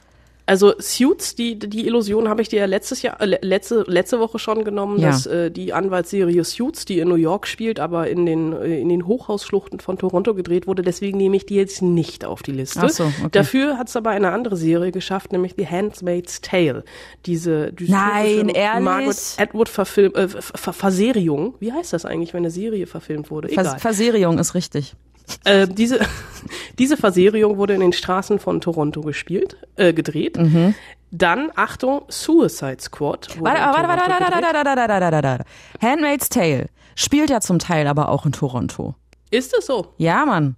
[0.45, 4.39] Also Suits, die, die Illusion habe ich dir ja letztes Jahr, äh, letzte, letzte Woche
[4.39, 5.09] schon genommen, ja.
[5.09, 8.89] dass äh, die Anwaltsserie Suits, die in New York spielt, aber in den, äh, in
[8.89, 10.81] den Hochhausschluchten von Toronto gedreht wurde.
[10.81, 12.81] Deswegen nehme ich die jetzt nicht auf die Liste.
[12.83, 13.29] Ach so, okay.
[13.31, 16.83] Dafür hat es aber eine andere Serie geschafft, nämlich The Handmaid's Tale.
[17.25, 18.83] Diese Nein, ehrlich?
[18.83, 21.55] Margaret Atwood Verfilm, äh, Verserierung.
[21.59, 23.49] Wie heißt das eigentlich, wenn eine Serie verfilmt wurde?
[23.49, 23.79] Egal.
[23.79, 24.95] Verserierung ist richtig.
[25.43, 25.99] Äh, diese,
[26.79, 30.37] diese Verserierung wurde in den Straßen von Toronto gespielt, äh, gedreht.
[30.37, 30.75] Mhm.
[31.11, 33.27] Dann, Achtung, Suicide Squad.
[33.39, 35.45] Warte, warte, warte, warte, warte, warte, warte, warte, warte.
[35.81, 38.95] Handmaid's Tale spielt ja zum Teil aber auch in Toronto.
[39.29, 39.93] Ist es so?
[39.97, 40.55] Ja, Mann.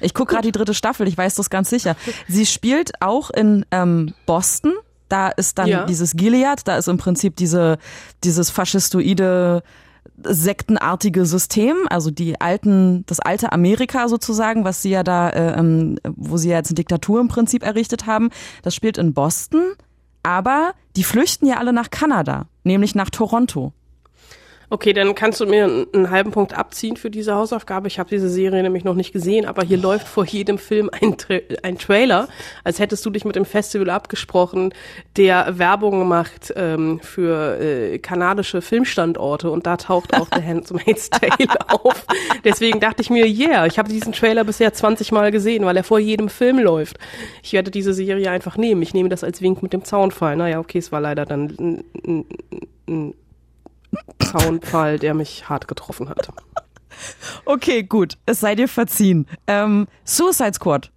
[0.00, 1.96] Ich gucke gerade die dritte Staffel, ich weiß das ganz sicher.
[2.28, 4.74] Sie spielt auch in ähm, Boston.
[5.08, 5.84] Da ist dann ja.
[5.84, 7.78] dieses Gilead, da ist im Prinzip diese,
[8.24, 9.62] dieses faschistoide
[10.22, 15.98] sektenartige System, also die alten, das alte Amerika sozusagen, was sie ja da, äh, ähm,
[16.04, 18.30] wo sie ja jetzt eine Diktatur im Prinzip errichtet haben,
[18.62, 19.74] das spielt in Boston,
[20.22, 23.72] aber die flüchten ja alle nach Kanada, nämlich nach Toronto.
[24.70, 27.88] Okay, dann kannst du mir einen halben Punkt abziehen für diese Hausaufgabe.
[27.88, 31.16] Ich habe diese Serie nämlich noch nicht gesehen, aber hier läuft vor jedem Film ein,
[31.18, 32.28] Tra ein Trailer,
[32.64, 34.72] als hättest du dich mit dem Festival abgesprochen,
[35.16, 41.58] der Werbung macht ähm, für äh, kanadische Filmstandorte und da taucht auch The Handmaid's Tale
[41.68, 42.06] auf.
[42.44, 45.84] Deswegen dachte ich mir, yeah, ich habe diesen Trailer bisher 20 Mal gesehen, weil er
[45.84, 46.98] vor jedem Film läuft.
[47.42, 48.82] Ich werde diese Serie einfach nehmen.
[48.82, 50.36] Ich nehme das als Wink mit dem Zaunfall.
[50.36, 52.24] Naja, okay, es war leider dann ein,
[52.88, 53.14] ein
[54.18, 56.28] Zaunfall, der mich hart getroffen hat.
[57.44, 58.16] Okay, gut.
[58.26, 59.26] Es sei dir verziehen.
[59.46, 60.90] Ähm, Suicide Squad.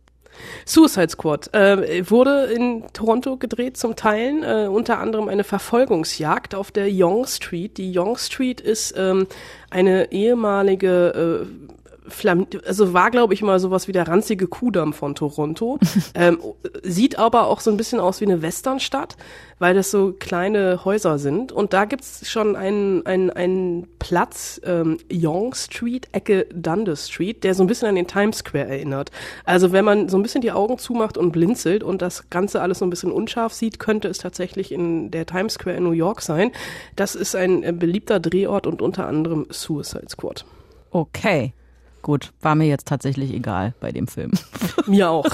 [0.65, 6.71] Suicide Squad äh, wurde in Toronto gedreht zum Teil, äh, unter anderem eine Verfolgungsjagd auf
[6.71, 7.77] der Yonge Street.
[7.77, 9.27] Die Yonge Street ist ähm,
[9.69, 11.67] eine ehemalige äh,
[12.07, 15.79] Flam also war, glaube ich, mal sowas wie der ranzige Kudamm von Toronto.
[16.15, 16.39] ähm,
[16.83, 19.17] sieht aber auch so ein bisschen aus wie eine Westernstadt,
[19.59, 21.51] weil das so kleine Häuser sind.
[21.51, 27.53] Und da gibt's schon einen, einen, einen Platz, ähm, Yonge Street, Ecke Dundas Street, der
[27.53, 29.11] so ein bisschen an den Times Square erinnert.
[29.45, 32.79] Also wenn man so ein bisschen die Augen zumacht und blinzelt und das Ganze alles
[32.79, 36.21] so ein bisschen unscharf sieht, könnte es tatsächlich in der Times Square in New York
[36.21, 36.51] sein.
[36.95, 40.45] Das ist ein äh, beliebter Drehort und unter anderem Suicide Squad.
[40.91, 41.53] Okay.
[42.01, 44.31] Gut, war mir jetzt tatsächlich egal bei dem Film.
[44.87, 45.25] Mir auch.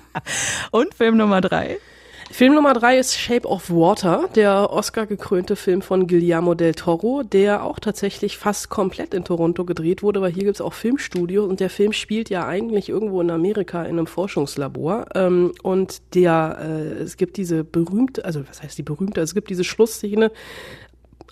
[0.70, 1.78] Und Film Nummer drei?
[2.32, 7.62] Film Nummer drei ist Shape of Water, der Oscar-gekrönte Film von Guillermo del Toro, der
[7.62, 11.68] auch tatsächlich fast komplett in Toronto gedreht wurde, weil hier gibt's auch Filmstudios und der
[11.68, 15.08] Film spielt ja eigentlich irgendwo in Amerika in einem Forschungslabor.
[15.14, 19.50] Ähm, und der, äh, es gibt diese berühmte, also was heißt die berühmte, es gibt
[19.50, 20.32] diese Schlussszene,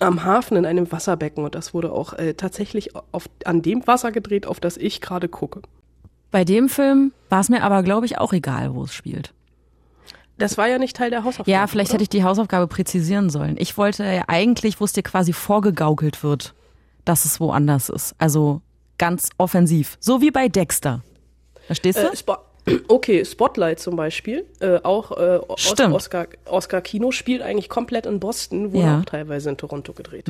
[0.01, 4.11] am Hafen in einem Wasserbecken und das wurde auch äh, tatsächlich auf, an dem Wasser
[4.11, 5.61] gedreht, auf das ich gerade gucke.
[6.31, 9.33] Bei dem Film war es mir aber, glaube ich, auch egal, wo es spielt.
[10.37, 11.51] Das war ja nicht Teil der Hausaufgabe.
[11.51, 11.95] Ja, vielleicht oder?
[11.95, 13.57] hätte ich die Hausaufgabe präzisieren sollen.
[13.59, 16.55] Ich wollte ja eigentlich, wo es dir quasi vorgegaukelt wird,
[17.05, 18.15] dass es woanders ist.
[18.17, 18.61] Also
[18.97, 19.97] ganz offensiv.
[19.99, 21.01] So wie bei Dexter.
[21.67, 22.07] Verstehst du?
[22.07, 22.37] Äh,
[22.87, 25.73] okay, Spotlight zum Beispiel, äh, auch äh, Os.
[25.79, 28.99] Oscar, Oscar Kino spielt eigentlich komplett in Boston, wurde Ja.
[28.99, 30.29] auch teilweise in Toronto gedreht.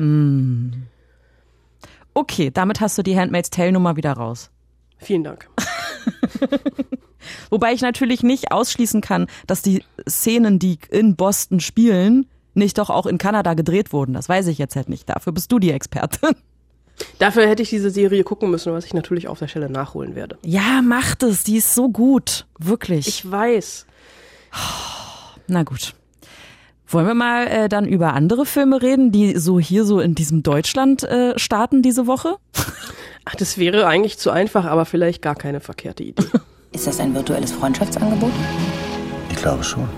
[2.14, 4.50] Okay, damit hast du die Handmaid's Tale Nummer wieder raus.
[4.98, 5.48] Vielen Dank.
[7.50, 12.90] Wobei ich natürlich nicht ausschließen kann, dass die Szenen, die in Boston spielen, nicht doch
[12.90, 14.12] auch in Kanada gedreht wurden.
[14.14, 15.08] Das weiß ich jetzt halt nicht.
[15.08, 16.30] Dafür bist du die Expertin.
[17.18, 20.38] Dafür hätte ich diese Serie gucken müssen, was ich natürlich auf der Stelle nachholen werde.
[20.44, 21.44] Ja, macht es.
[21.44, 22.46] Die ist so gut.
[22.58, 23.06] Wirklich.
[23.08, 23.86] Ich weiß.
[25.46, 25.94] Na gut.
[26.86, 30.42] Wollen wir mal äh, dann über andere Filme reden, die so hier so in diesem
[30.42, 32.36] Deutschland äh, starten diese Woche?
[33.24, 36.24] Ach, das wäre eigentlich zu einfach, aber vielleicht gar keine verkehrte Idee.
[36.72, 38.32] Ist das ein virtuelles Freundschaftsangebot?
[39.30, 39.88] Ich glaube schon.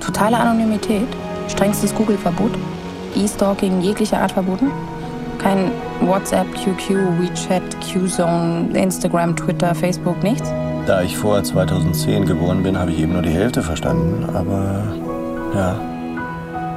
[0.00, 1.08] Totale Anonymität?
[1.48, 2.52] Strengstes Google-Verbot?
[3.16, 4.70] E-Stalking jeglicher Art verboten?
[5.44, 10.48] Kein WhatsApp, QQ, WeChat, Qzone, Instagram, Twitter, Facebook, nichts?
[10.86, 14.24] Da ich vor 2010 geboren bin, habe ich eben nur die Hälfte verstanden.
[14.34, 14.96] Aber
[15.54, 15.78] ja,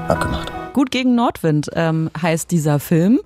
[0.10, 0.52] abgemacht.
[0.74, 3.22] Gut gegen Nordwind ähm, heißt dieser Film.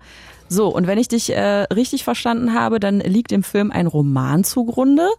[0.48, 4.44] So, und wenn ich dich äh, richtig verstanden habe, dann liegt dem Film ein Roman
[4.44, 5.10] zugrunde.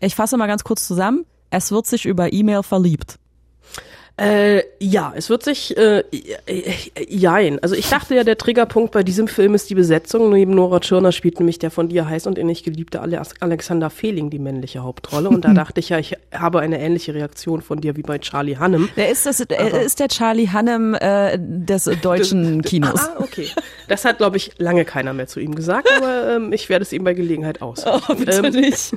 [0.00, 1.26] Ich fasse mal ganz kurz zusammen.
[1.50, 3.19] Es wird sich über E-Mail verliebt.
[4.20, 6.00] Äh, ja, es wird sich, äh,
[6.46, 6.74] äh,
[7.08, 7.58] jein.
[7.62, 10.30] Also ich dachte ja, der Triggerpunkt bei diesem Film ist die Besetzung.
[10.30, 14.28] Neben Nora Tschirner spielt nämlich der von dir heiß und innig geliebte Ale- Alexander Fehling
[14.28, 15.30] die männliche Hauptrolle.
[15.30, 18.58] Und da dachte ich ja, ich habe eine ähnliche Reaktion von dir wie bei Charlie
[18.58, 18.90] Hannem.
[18.96, 23.00] Der ist, das, er ist der Charlie Hannem äh, des deutschen Kinos.
[23.00, 23.46] Ah, okay.
[23.88, 26.92] Das hat, glaube ich, lange keiner mehr zu ihm gesagt, aber ähm, ich werde es
[26.92, 27.86] ihm bei Gelegenheit aus.
[27.86, 28.92] Oh, bitte Ähm, nicht.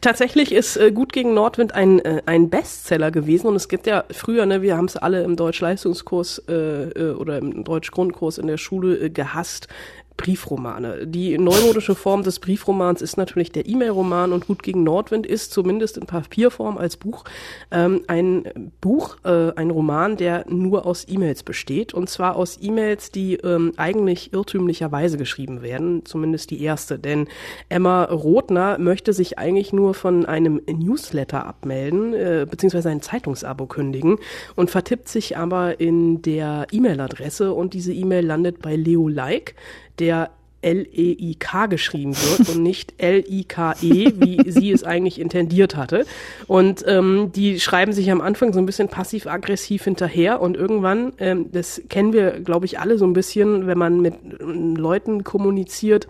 [0.00, 4.03] Tatsächlich ist äh, Gut gegen Nordwind ein, äh, ein Bestseller gewesen und es gibt ja
[4.10, 8.58] früher, ne, wir haben es alle im Deutsch-Leistungskurs äh, äh, oder im Deutsch-Grundkurs in der
[8.58, 9.68] Schule äh, gehasst.
[10.16, 11.06] Briefromane.
[11.06, 15.96] Die neumodische Form des Briefromans ist natürlich der E-Mail-Roman und Gut gegen Nordwind ist zumindest
[15.96, 17.24] in Papierform als Buch
[17.70, 21.94] ähm, ein Buch, äh, ein Roman, der nur aus E-Mails besteht.
[21.94, 27.28] Und zwar aus E-Mails, die ähm, eigentlich irrtümlicherweise geschrieben werden, zumindest die erste, denn
[27.68, 34.18] Emma Rothner möchte sich eigentlich nur von einem Newsletter abmelden, äh, beziehungsweise ein Zeitungsabo kündigen
[34.54, 37.52] und vertippt sich aber in der E-Mail-Adresse.
[37.52, 39.54] Und diese E-Mail landet bei Leo Like,
[39.98, 40.30] der
[40.64, 46.06] L-E-I-K geschrieben wird und nicht L-I-K-E, wie sie es eigentlich intendiert hatte.
[46.46, 51.52] Und ähm, die schreiben sich am Anfang so ein bisschen passiv-aggressiv hinterher und irgendwann, ähm,
[51.52, 56.08] das kennen wir, glaube ich, alle so ein bisschen, wenn man mit ähm, Leuten kommuniziert,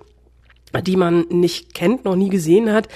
[0.82, 2.88] die man nicht kennt, noch nie gesehen hat,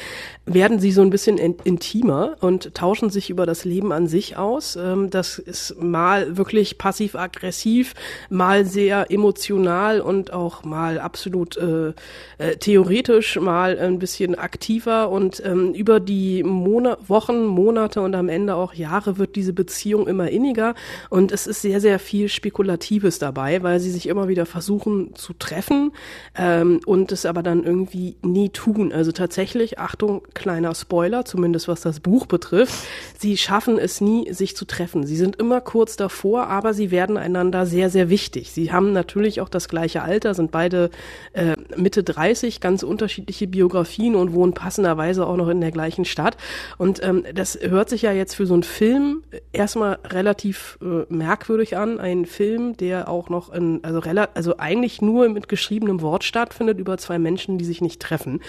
[0.55, 4.37] werden sie so ein bisschen in, intimer und tauschen sich über das Leben an sich
[4.37, 4.77] aus.
[4.77, 7.95] Ähm, das ist mal wirklich passiv-aggressiv,
[8.31, 11.93] mal sehr emotional und auch mal absolut äh,
[12.39, 18.29] äh, theoretisch, mal ein bisschen aktiver und ähm, über die Mona Wochen, Monate und am
[18.29, 20.75] Ende auch Jahre wird diese Beziehung immer inniger
[21.11, 25.33] und es ist sehr, sehr viel Spekulatives dabei, weil sie sich immer wieder versuchen zu
[25.35, 25.93] treffen
[26.37, 28.93] ähm, und es aber dann irgendwie nie tun.
[28.93, 32.75] Also tatsächlich, Achtung, kleiner Spoiler, zumindest was das Buch betrifft,
[33.19, 35.07] sie schaffen es nie, sich zu treffen.
[35.07, 38.53] Sie sind immer kurz davor, aber sie werden einander sehr, sehr wichtig.
[38.53, 40.91] Sie haben natürlich auch das gleiche Alter, sind beide
[41.35, 46.37] äh, Mitte 30, ganz unterschiedliche Biografien und wohnen passenderweise auch noch in der gleichen Stadt.
[46.79, 51.77] Und ähm, das hört sich ja jetzt für so einen Film erstmal relativ äh, merkwürdig
[51.77, 52.01] an.
[52.01, 54.01] Ein Film, der auch noch in, also,
[54.35, 58.41] also eigentlich nur mit geschriebenem Wort stattfindet über zwei Menschen, die sich nicht treffen.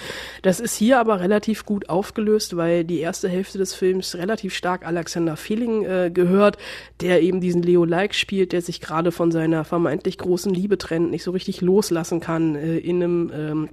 [0.41, 4.86] Das ist hier aber relativ gut aufgelöst, weil die erste Hälfte des Films relativ stark
[4.86, 6.58] Alexander Feeling äh, gehört,
[7.02, 11.12] der eben diesen Leo Like spielt, der sich gerade von seiner vermeintlich großen Liebe trennt,
[11.12, 13.69] nicht so richtig loslassen kann, äh, in einem ähm,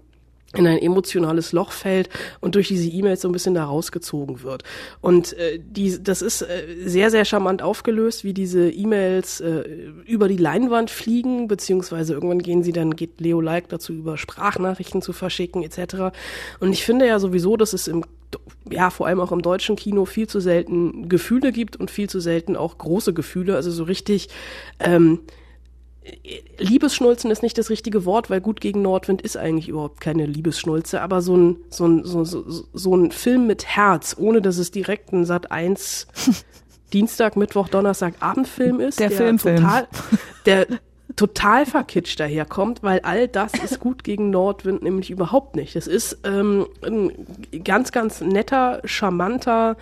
[0.54, 2.08] in ein emotionales Loch fällt
[2.40, 4.62] und durch diese E-Mails so ein bisschen da rausgezogen wird.
[5.00, 9.64] Und äh, die, das ist äh, sehr, sehr charmant aufgelöst, wie diese E-Mails äh,
[10.06, 15.02] über die Leinwand fliegen, beziehungsweise irgendwann gehen sie dann, geht Leo Like dazu über, Sprachnachrichten
[15.02, 16.16] zu verschicken, etc.
[16.60, 18.04] Und ich finde ja sowieso, dass es im
[18.68, 22.18] ja, vor allem auch im deutschen Kino viel zu selten Gefühle gibt und viel zu
[22.18, 23.54] selten auch große Gefühle.
[23.54, 24.28] Also so richtig
[24.80, 25.20] ähm,
[26.58, 31.00] Liebesschnulzen ist nicht das richtige Wort, weil gut gegen Nordwind ist eigentlich überhaupt keine Liebesschnulze,
[31.00, 34.70] aber so ein, so ein, so, so, so ein Film mit Herz, ohne dass es
[34.70, 36.06] direkt ein Sat 1
[36.92, 39.00] Dienstag, Mittwoch, Donnerstag Abendfilm ist.
[39.00, 39.56] Der, der Filmfilm.
[39.56, 39.88] Total,
[40.46, 40.66] der
[41.16, 45.74] total verkitscht daherkommt, weil all das ist gut gegen Nordwind nämlich überhaupt nicht.
[45.74, 47.12] Es ist ähm, ein
[47.64, 49.76] ganz, ganz netter, charmanter,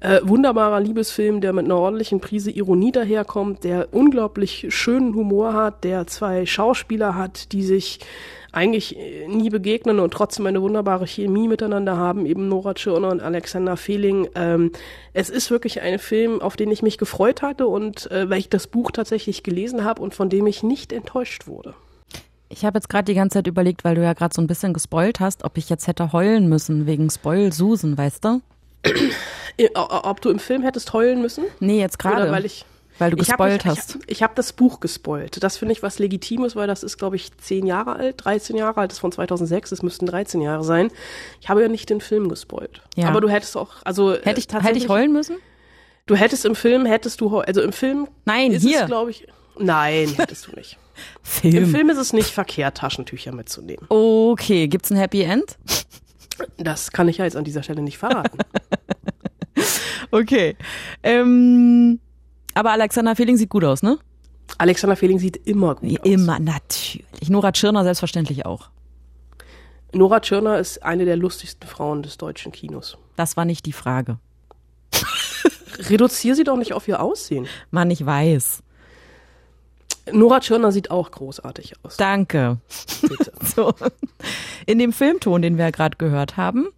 [0.00, 5.84] äh, wunderbarer Liebesfilm, der mit einer ordentlichen Prise Ironie daherkommt, der unglaublich schönen Humor hat,
[5.84, 8.00] der zwei Schauspieler hat, die sich
[8.52, 13.20] eigentlich äh, nie begegnen und trotzdem eine wunderbare Chemie miteinander haben, eben Nora Tschirner und
[13.20, 14.28] Alexander Fehling.
[14.34, 14.72] Ähm,
[15.12, 18.48] es ist wirklich ein Film, auf den ich mich gefreut hatte und äh, weil ich
[18.48, 21.74] das Buch tatsächlich gelesen habe und von dem ich nicht enttäuscht wurde.
[22.48, 24.72] Ich habe jetzt gerade die ganze Zeit überlegt, weil du ja gerade so ein bisschen
[24.72, 28.40] gespoilt hast, ob ich jetzt hätte heulen müssen wegen Spoil Susan, weißt du?
[29.58, 31.44] Äh, ob du im Film hättest heulen müssen?
[31.60, 32.30] Nee, jetzt gerade.
[32.30, 32.66] weil ich
[32.98, 33.96] weil du gespoilt ich hab, hast.
[34.06, 35.42] Ich, ich, habe das Buch gespoilt.
[35.42, 38.80] Das finde ich was Legitimes, weil das ist, glaube ich, zehn Jahre alt, 13 Jahre
[38.80, 40.90] alt, das ist von 2006, das müssten 13 Jahre sein.
[41.40, 42.82] Ich habe ja nicht den Film gespoilt.
[42.96, 43.08] Ja.
[43.08, 45.36] Aber du hättest auch, also äh, hätte ich, hätte ich heulen müssen?
[46.06, 48.82] Du hättest im Film, hättest du, also im Film Nein, ist hier.
[48.82, 49.26] es, glaube ich,
[49.58, 50.78] nein, hättest du nicht.
[51.22, 51.56] Film.
[51.56, 53.84] Im Film ist es nicht verkehrt, Taschentücher mitzunehmen.
[53.90, 55.58] Okay, gibt's ein Happy End?
[56.58, 58.38] Das kann ich ja jetzt an dieser Stelle nicht verraten.
[60.10, 60.56] okay.
[61.02, 62.00] Ähm,
[62.54, 63.98] aber Alexander Fehling sieht gut aus, ne?
[64.58, 66.06] Alexander Fehling sieht immer gut Wie aus.
[66.06, 67.28] Immer, natürlich.
[67.28, 68.70] Nora Tschirner selbstverständlich auch.
[69.92, 72.98] Nora Tschirner ist eine der lustigsten Frauen des deutschen Kinos.
[73.16, 74.18] Das war nicht die Frage.
[75.78, 77.46] Reduziere sie doch nicht auf ihr Aussehen.
[77.70, 78.62] Mann, ich weiß.
[80.12, 81.96] Nora Tschirner sieht auch großartig aus.
[81.96, 82.58] Danke.
[83.02, 83.32] Bitte.
[83.56, 83.72] So.
[84.66, 86.68] In dem Filmton, den wir ja gerade gehört haben,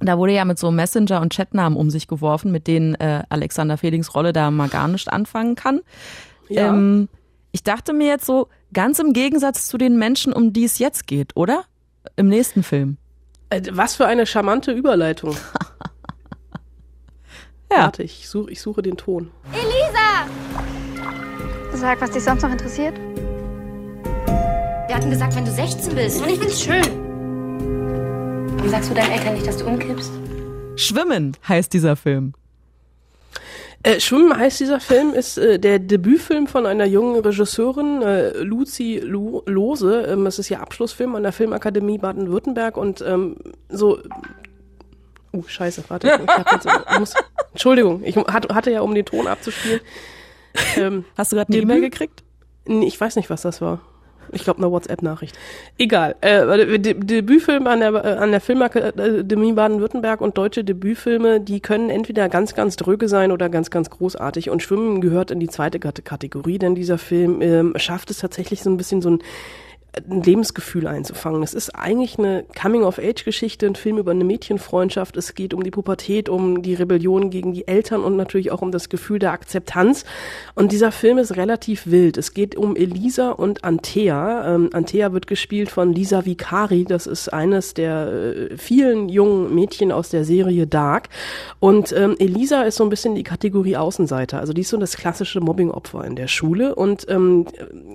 [0.00, 3.78] da wurde ja mit so Messenger- und Chatnamen um sich geworfen, mit denen äh, Alexander
[3.78, 5.80] Felings Rolle da mal gar nicht anfangen kann.
[6.48, 6.68] Ja.
[6.68, 7.08] Ähm,
[7.52, 11.06] ich dachte mir jetzt so, ganz im Gegensatz zu den Menschen, um die es jetzt
[11.06, 11.64] geht, oder?
[12.16, 12.98] Im nächsten Film.
[13.50, 15.36] Äh, Was für eine charmante Überleitung.
[17.72, 17.84] Ja.
[17.84, 19.32] Warte, ich suche, ich suche den Ton.
[21.76, 22.94] Sag, was dich sonst noch interessiert.
[24.86, 26.22] Wir hatten gesagt, wenn du 16 bist.
[26.22, 26.84] Und ich find's schön.
[28.56, 30.12] Warum sagst du deinen Eltern nicht, dass du umkippst?
[30.76, 32.32] Schwimmen heißt dieser Film.
[33.82, 39.00] Äh, Schwimmen heißt dieser Film, ist äh, der Debütfilm von einer jungen Regisseurin, äh, Luzi
[39.02, 40.06] Lu Lose.
[40.08, 43.36] Ähm, es ist ihr Abschlussfilm an der Filmakademie Baden-Württemberg und ähm,
[43.68, 44.00] so.
[45.32, 46.06] Uh, scheiße, warte.
[46.06, 47.14] Ich hab jetzt, ich muss,
[47.50, 49.80] Entschuldigung, ich hatte ja, um den Ton abzuspielen.
[50.76, 51.62] Ähm, Hast du gerade eine?
[51.62, 52.22] E-Mail gekriegt?
[52.66, 53.80] Nee, ich weiß nicht, was das war.
[54.32, 55.36] Ich glaube, eine WhatsApp-Nachricht.
[55.78, 56.16] Egal.
[56.22, 61.90] Äh, De Debütfilm an der, äh, an der Filmakademie Baden-Württemberg und deutsche Debütfilme, die können
[61.90, 64.48] entweder ganz, ganz dröge sein oder ganz, ganz großartig.
[64.50, 68.62] Und Schwimmen gehört in die zweite Kate- Kategorie, denn dieser Film ähm, schafft es tatsächlich
[68.62, 69.18] so ein bisschen so ein
[70.10, 71.42] ein Lebensgefühl einzufangen.
[71.42, 75.16] Es ist eigentlich eine Coming-of-Age-Geschichte, ein Film über eine Mädchenfreundschaft.
[75.16, 78.72] Es geht um die Pubertät, um die Rebellion gegen die Eltern und natürlich auch um
[78.72, 80.04] das Gefühl der Akzeptanz.
[80.54, 82.16] Und dieser Film ist relativ wild.
[82.18, 84.54] Es geht um Elisa und Antea.
[84.54, 86.84] Ähm, Antea wird gespielt von Lisa Vicari.
[86.84, 91.08] Das ist eines der äh, vielen jungen Mädchen aus der Serie Dark.
[91.60, 94.40] Und ähm, Elisa ist so ein bisschen die Kategorie Außenseiter.
[94.40, 96.74] Also die ist so das klassische Mobbing-Opfer in der Schule.
[96.74, 97.46] Und ähm,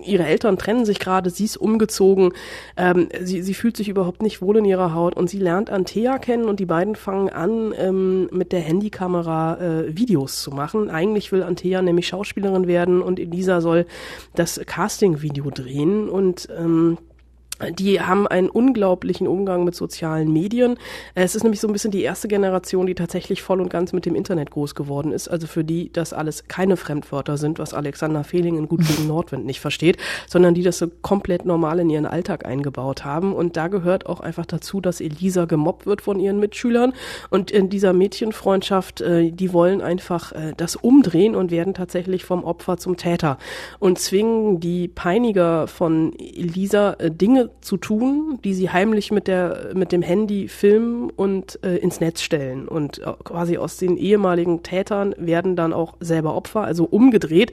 [0.06, 1.30] ihre Eltern trennen sich gerade.
[1.30, 1.89] Sie ist umgezogen.
[2.78, 5.16] Ähm, sie, sie fühlt sich überhaupt nicht wohl in ihrer Haut.
[5.16, 9.98] Und sie lernt Antea kennen und die beiden fangen an, ähm, mit der Handykamera äh,
[9.98, 10.90] Videos zu machen.
[10.90, 13.86] Eigentlich will Antea nämlich Schauspielerin werden und Elisa soll
[14.36, 16.10] das Casting-Video drehen.
[16.10, 16.98] Und ähm,
[17.72, 20.78] die haben einen unglaublichen Umgang mit sozialen Medien.
[21.16, 24.06] Es ist nämlich so ein bisschen die erste Generation, die tatsächlich voll und ganz mit
[24.06, 25.28] dem Internet groß geworden ist.
[25.28, 29.46] Also für die das alles keine Fremdwörter sind, was Alexander Fehling in Gut gegen Nordwind
[29.46, 33.34] nicht versteht, sondern die das so komplett normal in ihren Alltag eingebaut haben.
[33.34, 36.94] Und da gehört auch einfach dazu, dass Elisa gemobbt wird von ihren Mitschülern.
[37.30, 42.44] Und in dieser Mädchenfreundschaft, äh, die wollen einfach äh, das umdrehen und werden tatsächlich vom
[42.44, 43.38] Opfer zum Täter
[43.80, 47.12] und zwingen die Peiniger von Elisa äh,
[47.62, 52.22] Zu tun, die sie heimlich mit der mit dem Handy filmen und äh, ins Netz
[52.22, 52.68] stellen.
[52.68, 57.52] Und äh, quasi aus den ehemaligen Tätern werden dann auch selber Opfer, also umgedreht.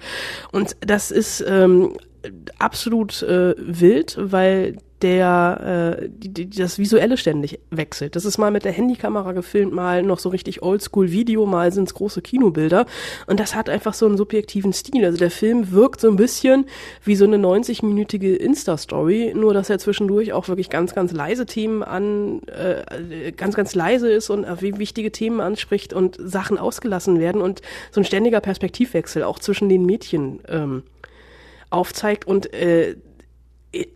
[0.52, 1.92] Und das ist ähm,
[2.58, 8.16] absolut äh, wild, weil der äh, die, die, das Visuelle ständig wechselt.
[8.16, 11.94] Das ist mal mit der Handykamera gefilmt, mal noch so richtig Oldschool-Video, mal sind es
[11.94, 12.86] große Kinobilder.
[13.26, 15.04] Und das hat einfach so einen subjektiven Stil.
[15.04, 16.66] Also der Film wirkt so ein bisschen
[17.04, 21.82] wie so eine 90-minütige Insta-Story, nur dass er zwischendurch auch wirklich ganz, ganz leise Themen
[21.82, 27.42] an, äh, ganz, ganz leise ist und äh, wichtige Themen anspricht und Sachen ausgelassen werden
[27.42, 30.84] und so ein ständiger Perspektivwechsel auch zwischen den Mädchen ähm,
[31.70, 32.96] aufzeigt und äh,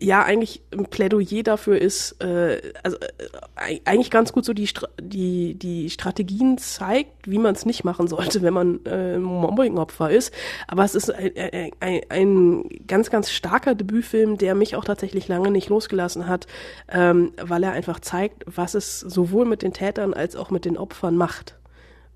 [0.00, 4.88] ja eigentlich ein Plädoyer dafür ist, äh, also äh, eigentlich ganz gut so die, Stra
[5.00, 10.34] die, die Strategien zeigt, wie man es nicht machen sollte, wenn man äh, Mobbing-Opfer ist.
[10.66, 15.50] Aber es ist ein, ein, ein ganz, ganz starker Debütfilm, der mich auch tatsächlich lange
[15.50, 16.46] nicht losgelassen hat,
[16.88, 20.76] ähm, weil er einfach zeigt, was es sowohl mit den Tätern als auch mit den
[20.76, 21.59] Opfern macht.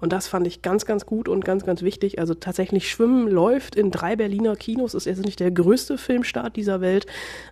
[0.01, 2.19] Und das fand ich ganz, ganz gut und ganz, ganz wichtig.
[2.19, 4.95] Also tatsächlich Schwimmen läuft in drei Berliner Kinos.
[4.95, 7.07] Ist jetzt nicht der größte Filmstart dieser Welt.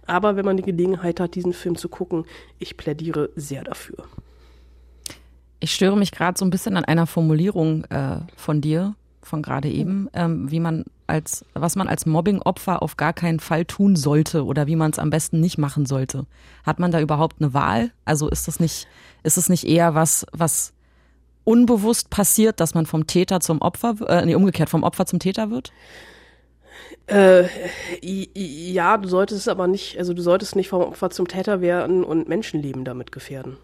[0.07, 2.25] Aber wenn man die Gelegenheit hat, diesen Film zu gucken,
[2.59, 4.05] ich plädiere sehr dafür.
[5.61, 9.69] Ich störe mich gerade so ein bisschen an einer Formulierung äh, von dir, von gerade
[9.69, 14.45] eben, ähm, wie man als, was man als Mobbing-Opfer auf gar keinen Fall tun sollte
[14.45, 16.27] oder wie man es am besten nicht machen sollte.
[16.65, 17.93] Hat man da überhaupt eine Wahl?
[18.05, 18.89] Also ist das nicht,
[19.23, 20.73] ist es nicht eher was, was
[21.45, 25.51] unbewusst passiert, dass man vom Täter zum Opfer, äh, nee, umgekehrt vom Opfer zum Täter
[25.51, 25.73] wird?
[27.07, 27.47] Äh,
[28.01, 32.05] ja, du solltest es aber nicht, also du solltest nicht vom Opfer zum Täter werden
[32.05, 33.57] und Menschenleben damit gefährden.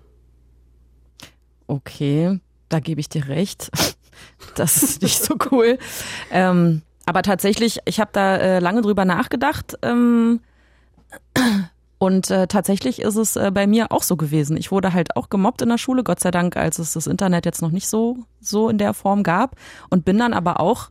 [1.66, 3.70] Okay, da gebe ich dir recht.
[4.56, 5.78] Das ist nicht so cool.
[6.32, 9.78] ähm, aber tatsächlich, ich habe da äh, lange drüber nachgedacht.
[9.82, 10.40] Ähm,
[11.98, 14.56] und äh, tatsächlich ist es äh, bei mir auch so gewesen.
[14.56, 17.44] Ich wurde halt auch gemobbt in der Schule, Gott sei Dank, als es das Internet
[17.44, 19.56] jetzt noch nicht so, so in der Form gab.
[19.90, 20.90] Und bin dann aber auch,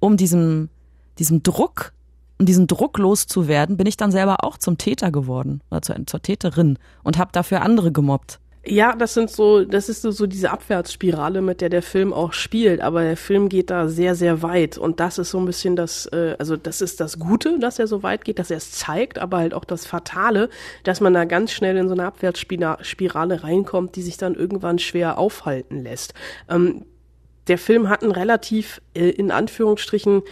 [0.00, 0.70] um diesem,
[1.18, 1.92] diesem Druck,
[2.38, 6.20] um diesen Druck loszuwerden, bin ich dann selber auch zum Täter geworden oder zur, zur
[6.20, 8.40] Täterin und habe dafür andere gemobbt.
[8.66, 12.80] Ja, das sind so, das ist so, diese Abwärtsspirale, mit der der Film auch spielt.
[12.80, 14.78] Aber der Film geht da sehr, sehr weit.
[14.78, 17.86] Und das ist so ein bisschen das, äh, also das ist das Gute, dass er
[17.86, 20.48] so weit geht, dass er es zeigt, aber halt auch das Fatale,
[20.82, 25.18] dass man da ganz schnell in so eine Abwärtsspirale reinkommt, die sich dann irgendwann schwer
[25.18, 26.14] aufhalten lässt.
[26.48, 26.86] Ähm,
[27.48, 30.22] der Film hat ein relativ, äh, in Anführungsstrichen,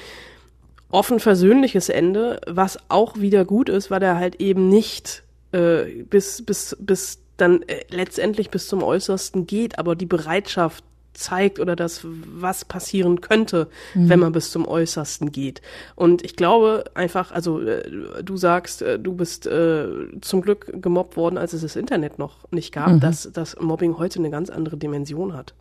[0.90, 6.45] offen versöhnliches Ende, was auch wieder gut ist, weil er halt eben nicht äh, bis,
[6.45, 12.00] bis, bis dann äh, letztendlich bis zum Äußersten geht, aber die Bereitschaft zeigt oder das,
[12.05, 14.09] was passieren könnte, mhm.
[14.09, 15.61] wenn man bis zum Äußersten geht.
[15.94, 19.87] Und ich glaube einfach, also äh, du sagst, äh, du bist äh,
[20.20, 23.00] zum Glück gemobbt worden, als es das Internet noch nicht gab, mhm.
[23.00, 25.55] dass das Mobbing heute eine ganz andere Dimension hat.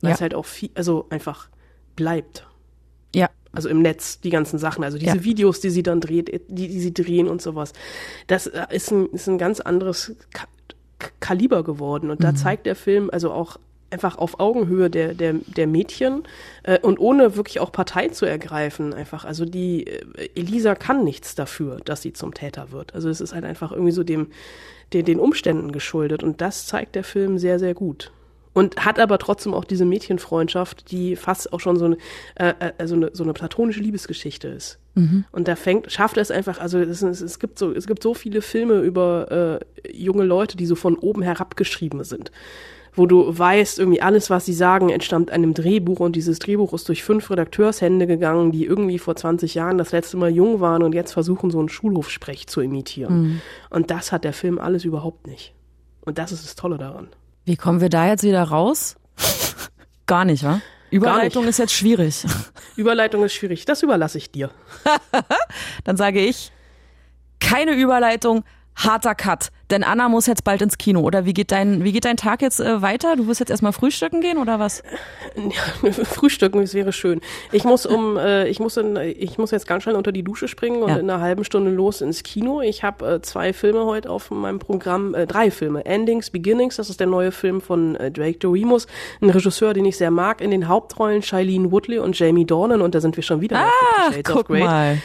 [0.00, 0.14] Weil ja.
[0.14, 1.48] es halt auch viel, also einfach
[1.96, 2.46] bleibt.
[3.14, 3.28] Ja.
[3.52, 5.24] Also im Netz, die ganzen Sachen, also diese ja.
[5.24, 7.72] Videos, die sie dann dreht, die, die sie drehen und sowas.
[8.26, 10.14] Das äh, ist ein, ist ein ganz anderes
[11.20, 12.10] Kaliber geworden.
[12.10, 12.36] Und da mhm.
[12.36, 13.58] zeigt der Film also auch
[13.90, 16.22] einfach auf Augenhöhe der, der, der Mädchen
[16.62, 18.94] äh, und ohne wirklich auch Partei zu ergreifen.
[18.94, 22.94] Einfach, also die äh, Elisa kann nichts dafür, dass sie zum Täter wird.
[22.94, 24.28] Also es ist halt einfach irgendwie so dem,
[24.92, 26.22] den, den Umständen geschuldet.
[26.22, 28.12] Und das zeigt der Film sehr, sehr gut.
[28.52, 31.96] Und hat aber trotzdem auch diese Mädchenfreundschaft, die fast auch schon so eine,
[32.34, 34.78] äh, äh also eine, so eine platonische Liebesgeschichte ist.
[34.94, 35.24] Mhm.
[35.30, 38.14] Und da fängt, schafft er es einfach, also es, es, gibt so, es gibt so
[38.14, 42.32] viele Filme über äh, junge Leute, die so von oben herab geschrieben sind.
[42.92, 46.88] Wo du weißt, irgendwie alles, was sie sagen, entstammt einem Drehbuch und dieses Drehbuch ist
[46.88, 50.92] durch fünf Redakteurshände gegangen, die irgendwie vor 20 Jahren das letzte Mal jung waren und
[50.92, 53.22] jetzt versuchen, so einen Schulhofsprech zu imitieren.
[53.22, 53.40] Mhm.
[53.70, 55.54] Und das hat der Film alles überhaupt nicht.
[56.00, 57.10] Und das ist das Tolle daran.
[57.44, 58.96] Wie kommen wir da jetzt wieder raus?
[60.06, 60.60] Gar nicht, wa?
[60.90, 61.50] Überleitung nicht.
[61.50, 62.24] ist jetzt schwierig.
[62.76, 63.64] Überleitung ist schwierig.
[63.64, 64.50] Das überlasse ich dir.
[65.84, 66.50] Dann sage ich,
[67.38, 69.50] keine Überleitung, harter Cut.
[69.70, 71.00] Denn Anna muss jetzt bald ins Kino.
[71.00, 73.16] Oder wie geht dein, wie geht dein Tag jetzt äh, weiter?
[73.16, 74.82] Du wirst jetzt erstmal frühstücken gehen oder was?
[75.36, 77.20] Ja, frühstücken, das wäre schön.
[77.52, 80.48] Ich muss um, äh, ich muss in, ich muss jetzt ganz schnell unter die Dusche
[80.48, 80.96] springen und ja.
[80.96, 82.60] in einer halben Stunde los ins Kino.
[82.60, 85.84] Ich habe äh, zwei Filme heute auf meinem Programm, äh, drei Filme.
[85.86, 88.86] Endings, Beginnings, das ist der neue Film von äh, Drake Doremus,
[89.20, 90.40] ein Regisseur, den ich sehr mag.
[90.40, 93.58] In den Hauptrollen Shailene Woodley und Jamie Dornan und da sind wir schon wieder.
[93.58, 94.98] Ah, guck mal.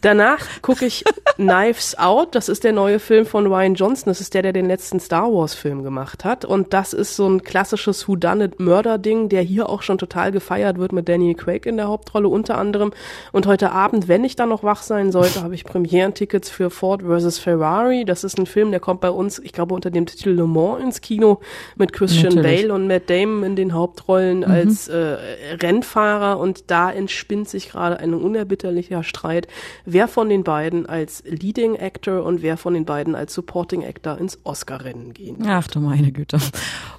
[0.00, 1.04] Danach gucke ich
[1.36, 4.07] Knives Out, das ist der neue Film von Ryan Johnson.
[4.08, 6.44] Das ist der, der den letzten Star Wars Film gemacht hat.
[6.44, 11.08] Und das ist so ein klassisches Whodunit-Murder-Ding, der hier auch schon total gefeiert wird mit
[11.08, 12.92] Daniel Craig in der Hauptrolle unter anderem.
[13.32, 17.02] Und heute Abend, wenn ich dann noch wach sein sollte, habe ich Premierentickets für Ford
[17.02, 17.38] vs.
[17.38, 18.04] Ferrari.
[18.04, 20.82] Das ist ein Film, der kommt bei uns, ich glaube, unter dem Titel Le Mans
[20.82, 21.40] ins Kino
[21.76, 22.62] mit Christian Natürlich.
[22.62, 24.44] Bale und Matt Damon in den Hauptrollen mhm.
[24.44, 25.16] als äh,
[25.60, 26.38] Rennfahrer.
[26.38, 29.48] Und da entspinnt sich gerade ein unerbitterlicher Streit
[29.84, 33.97] wer von den beiden als Leading Actor und wer von den beiden als Supporting Actor
[34.06, 35.36] ins Oscar-Rennen gehen.
[35.46, 36.38] Ach du meine Güte.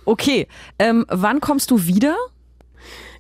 [0.06, 2.16] Okay, ähm, wann kommst du wieder?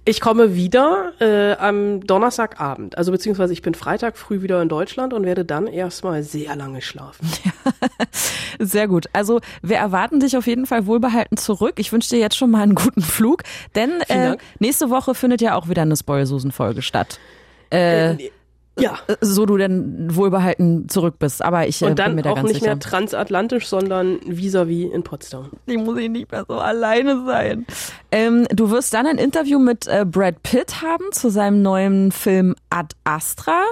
[0.06, 5.14] Ich komme wieder äh, am Donnerstagabend, also beziehungsweise ich bin Freitag früh wieder in Deutschland
[5.14, 7.28] und werde dann erstmal sehr lange schlafen.
[8.60, 9.06] Sehr gut.
[9.14, 11.76] Also wir erwarten dich auf jeden Fall wohlbehalten zurück.
[11.78, 13.43] Ich wünsche dir jetzt schon mal einen guten Flug,
[13.76, 17.20] denn äh, nächste Woche findet ja auch wieder eine Spoilsusen-Folge statt.
[17.70, 18.16] Äh,
[18.80, 18.98] ja.
[19.22, 21.44] So du denn wohlbehalten zurück bist.
[21.44, 22.68] Aber ich äh, Und dann bin mir da auch ganz nicht sicher.
[22.68, 25.50] mehr transatlantisch, sondern vis-à-vis in Potsdam.
[25.66, 27.66] Ich muss ich nicht mehr so alleine sein.
[28.12, 32.56] Ähm, du wirst dann ein Interview mit äh, Brad Pitt haben zu seinem neuen Film
[32.70, 33.64] Ad Astra,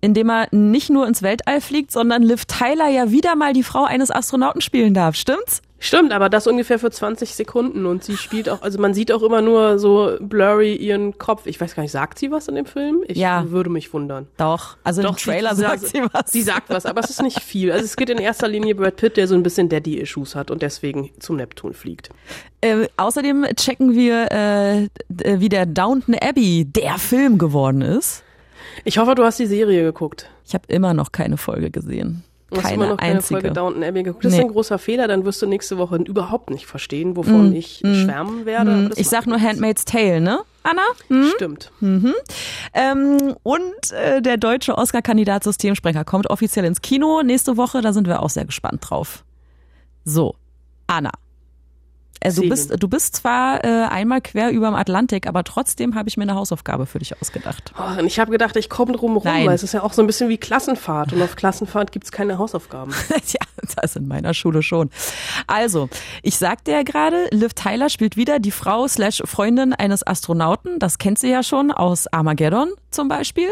[0.00, 3.62] in dem er nicht nur ins Weltall fliegt, sondern Liv Tyler ja wieder mal die
[3.62, 5.14] Frau eines Astronauten spielen darf.
[5.16, 5.62] Stimmt's?
[5.82, 9.22] Stimmt, aber das ungefähr für 20 Sekunden und sie spielt auch, also man sieht auch
[9.22, 11.46] immer nur so blurry ihren Kopf.
[11.46, 13.02] Ich weiß gar nicht, sagt sie was in dem Film?
[13.08, 13.50] Ich Ja.
[13.50, 14.28] würde mich wundern.
[14.36, 14.76] Doch.
[14.84, 16.30] Also Doch, im Trailer sie, sagt sie was.
[16.30, 17.72] Sie sagt was, aber es ist nicht viel.
[17.72, 20.60] Also es geht in erster Linie Brad Pitt, der so ein bisschen Daddy-Issues hat und
[20.60, 22.10] deswegen zum Neptun fliegt.
[22.60, 24.88] Äh, außerdem checken wir, äh,
[25.40, 28.22] wie der Downton Abbey der Film geworden ist.
[28.84, 30.28] Ich hoffe, du hast die Serie geguckt.
[30.46, 32.22] Ich habe immer noch keine Folge gesehen.
[32.50, 33.40] Du hast Keine immer noch keine einzige.
[33.40, 34.24] Folge Downton Abbey geguckt.
[34.24, 34.38] Das Nee.
[34.38, 38.44] ist ein großer Fehler, dann wirst du nächste Woche überhaupt nicht verstehen, wovon ich schwärmen
[38.46, 38.88] werde.
[38.88, 39.40] das Ich sag nur.
[39.40, 40.40] Handmaid's Tale, ne?
[40.62, 40.82] Anna?
[41.08, 41.30] Hm?
[41.34, 41.70] Stimmt.
[42.74, 47.80] Ähm, und äh, der deutsche Oscar-Kandidat Systemsprecher kommt offiziell ins Kino nächste Woche.
[47.80, 49.24] Da sind wir auch sehr gespannt drauf.
[50.04, 50.34] So,
[50.86, 51.10] Anna.
[52.22, 56.08] Also du bist, du bist zwar äh, einmal quer über dem Atlantik, aber trotzdem habe
[56.08, 57.72] ich mir eine Hausaufgabe für dich ausgedacht.
[57.78, 59.46] Oh, und ich habe gedacht, ich komme drum rum, Nein.
[59.46, 62.38] weil es ist ja auch so ein bisschen wie Klassenfahrt und auf Klassenfahrt gibt's keine
[62.38, 62.92] Hausaufgaben.
[63.26, 63.40] ja,
[63.76, 64.90] das in meiner Schule schon.
[65.46, 65.88] Also,
[66.22, 70.78] ich sagte ja gerade, Liv Tyler spielt wieder die Frau slash Freundin eines Astronauten.
[70.78, 73.48] Das kennt sie ja schon aus Armageddon zum Beispiel.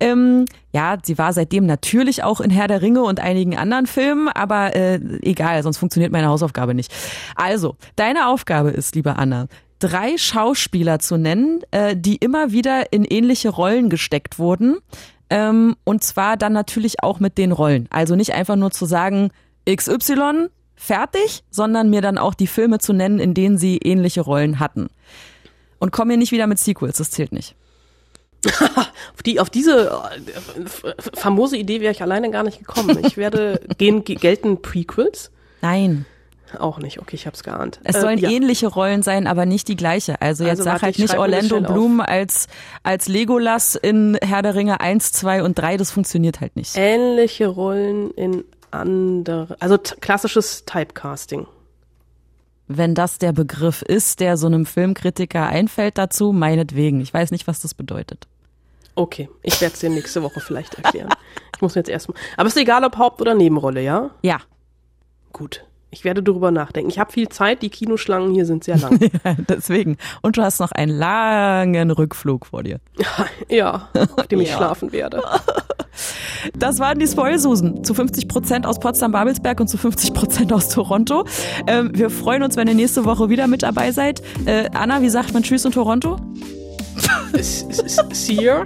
[0.00, 4.28] Ähm, ja, sie war seitdem natürlich auch in Herr der Ringe und einigen anderen Filmen,
[4.28, 6.92] aber äh, egal, sonst funktioniert meine Hausaufgabe nicht.
[7.36, 9.46] Also, deine Aufgabe ist, liebe Anna,
[9.78, 14.78] drei Schauspieler zu nennen, äh, die immer wieder in ähnliche Rollen gesteckt wurden.
[15.28, 17.88] Ähm, und zwar dann natürlich auch mit den Rollen.
[17.90, 19.30] Also nicht einfach nur zu sagen,
[19.68, 24.60] XY, fertig, sondern mir dann auch die Filme zu nennen, in denen sie ähnliche Rollen
[24.60, 24.88] hatten.
[25.78, 27.56] Und komm mir nicht wieder mit Sequels, das zählt nicht.
[29.14, 32.98] Auf, die, auf diese äh, famose Idee wäre ich alleine gar nicht gekommen.
[33.04, 35.30] Ich werde, gehen, gelten Prequels?
[35.60, 36.06] Nein,
[36.58, 37.80] Auch nicht, okay, ich hab's geahnt.
[37.84, 38.28] es Äh, sollen ja.
[38.30, 40.20] ähnliche Rollen sein, aber nicht die gleiche.
[40.20, 41.66] Also jetzt Also sag warte, halt ich nicht Orlando auf.
[41.66, 42.48] Bloom als,
[42.82, 46.76] als Legolas in Herr der Ringe 1, 2 und 3, das funktioniert halt nicht.
[46.76, 51.46] Ähnliche Rollen in andere, also klassisches Typecasting.
[52.68, 57.00] Wenn das der Begriff ist, der so einem Filmkritiker einfällt dazu, meinetwegen.
[57.00, 58.28] Ich weiß nicht, was das bedeutet.
[58.94, 61.08] Okay, ich werde es dir nächste Woche vielleicht erklären.
[61.54, 62.16] ich muss mir jetzt erstmal.
[62.36, 64.10] Aber ist egal, ob Haupt- oder Nebenrolle, ja?
[64.22, 64.38] Ja,
[65.32, 65.64] Gut.
[65.94, 66.88] Ich werde darüber nachdenken.
[66.90, 68.98] Ich habe viel Zeit, die Kinoschlangen hier sind sehr lang.
[69.48, 69.98] deswegen.
[70.22, 72.80] Und du hast noch einen langen Rückflug vor dir.
[73.50, 74.56] ja, auf dem ich Ja.
[74.56, 75.22] schlafen werde.
[76.56, 77.84] Das waren die Spoilsusen.
[77.84, 81.26] Zu 50 Prozent aus Potsdam-Babelsberg und zu 50 Prozent aus Toronto.
[81.66, 84.22] Ähm, wir freuen uns, wenn ihr nächste Woche wieder mit dabei seid.
[84.46, 86.16] Äh, Anna, wie sagt man Tschüss in Toronto?
[87.32, 88.64] S- s- Seer?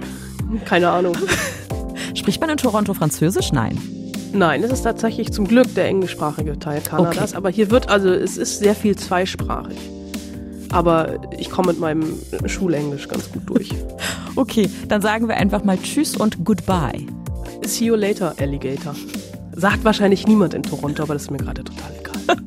[0.65, 1.15] Keine Ahnung.
[2.13, 3.51] Spricht man in Toronto Französisch?
[3.51, 3.77] Nein.
[4.33, 7.33] Nein, es ist tatsächlich zum Glück der englischsprachige Teil Kanadas.
[7.33, 9.77] Aber hier wird, also es ist sehr viel zweisprachig.
[10.71, 13.69] Aber ich komme mit meinem Schulenglisch ganz gut durch.
[14.35, 17.07] Okay, dann sagen wir einfach mal Tschüss und Goodbye.
[17.65, 18.93] See you later, Alligator.
[19.55, 22.37] Sagt wahrscheinlich niemand in Toronto, aber das ist mir gerade total egal.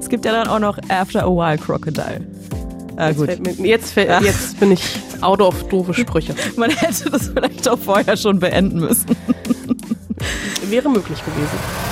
[0.00, 2.20] Es gibt ja dann auch noch After a While Crocodile.
[2.94, 3.26] Ah, gut.
[3.26, 4.80] Fällt mir, jetzt, fällt, jetzt bin ich
[5.22, 6.34] out of doofe Sprüche.
[6.56, 9.16] Man hätte das vielleicht auch vorher schon beenden müssen.
[10.68, 11.87] Wäre möglich gewesen.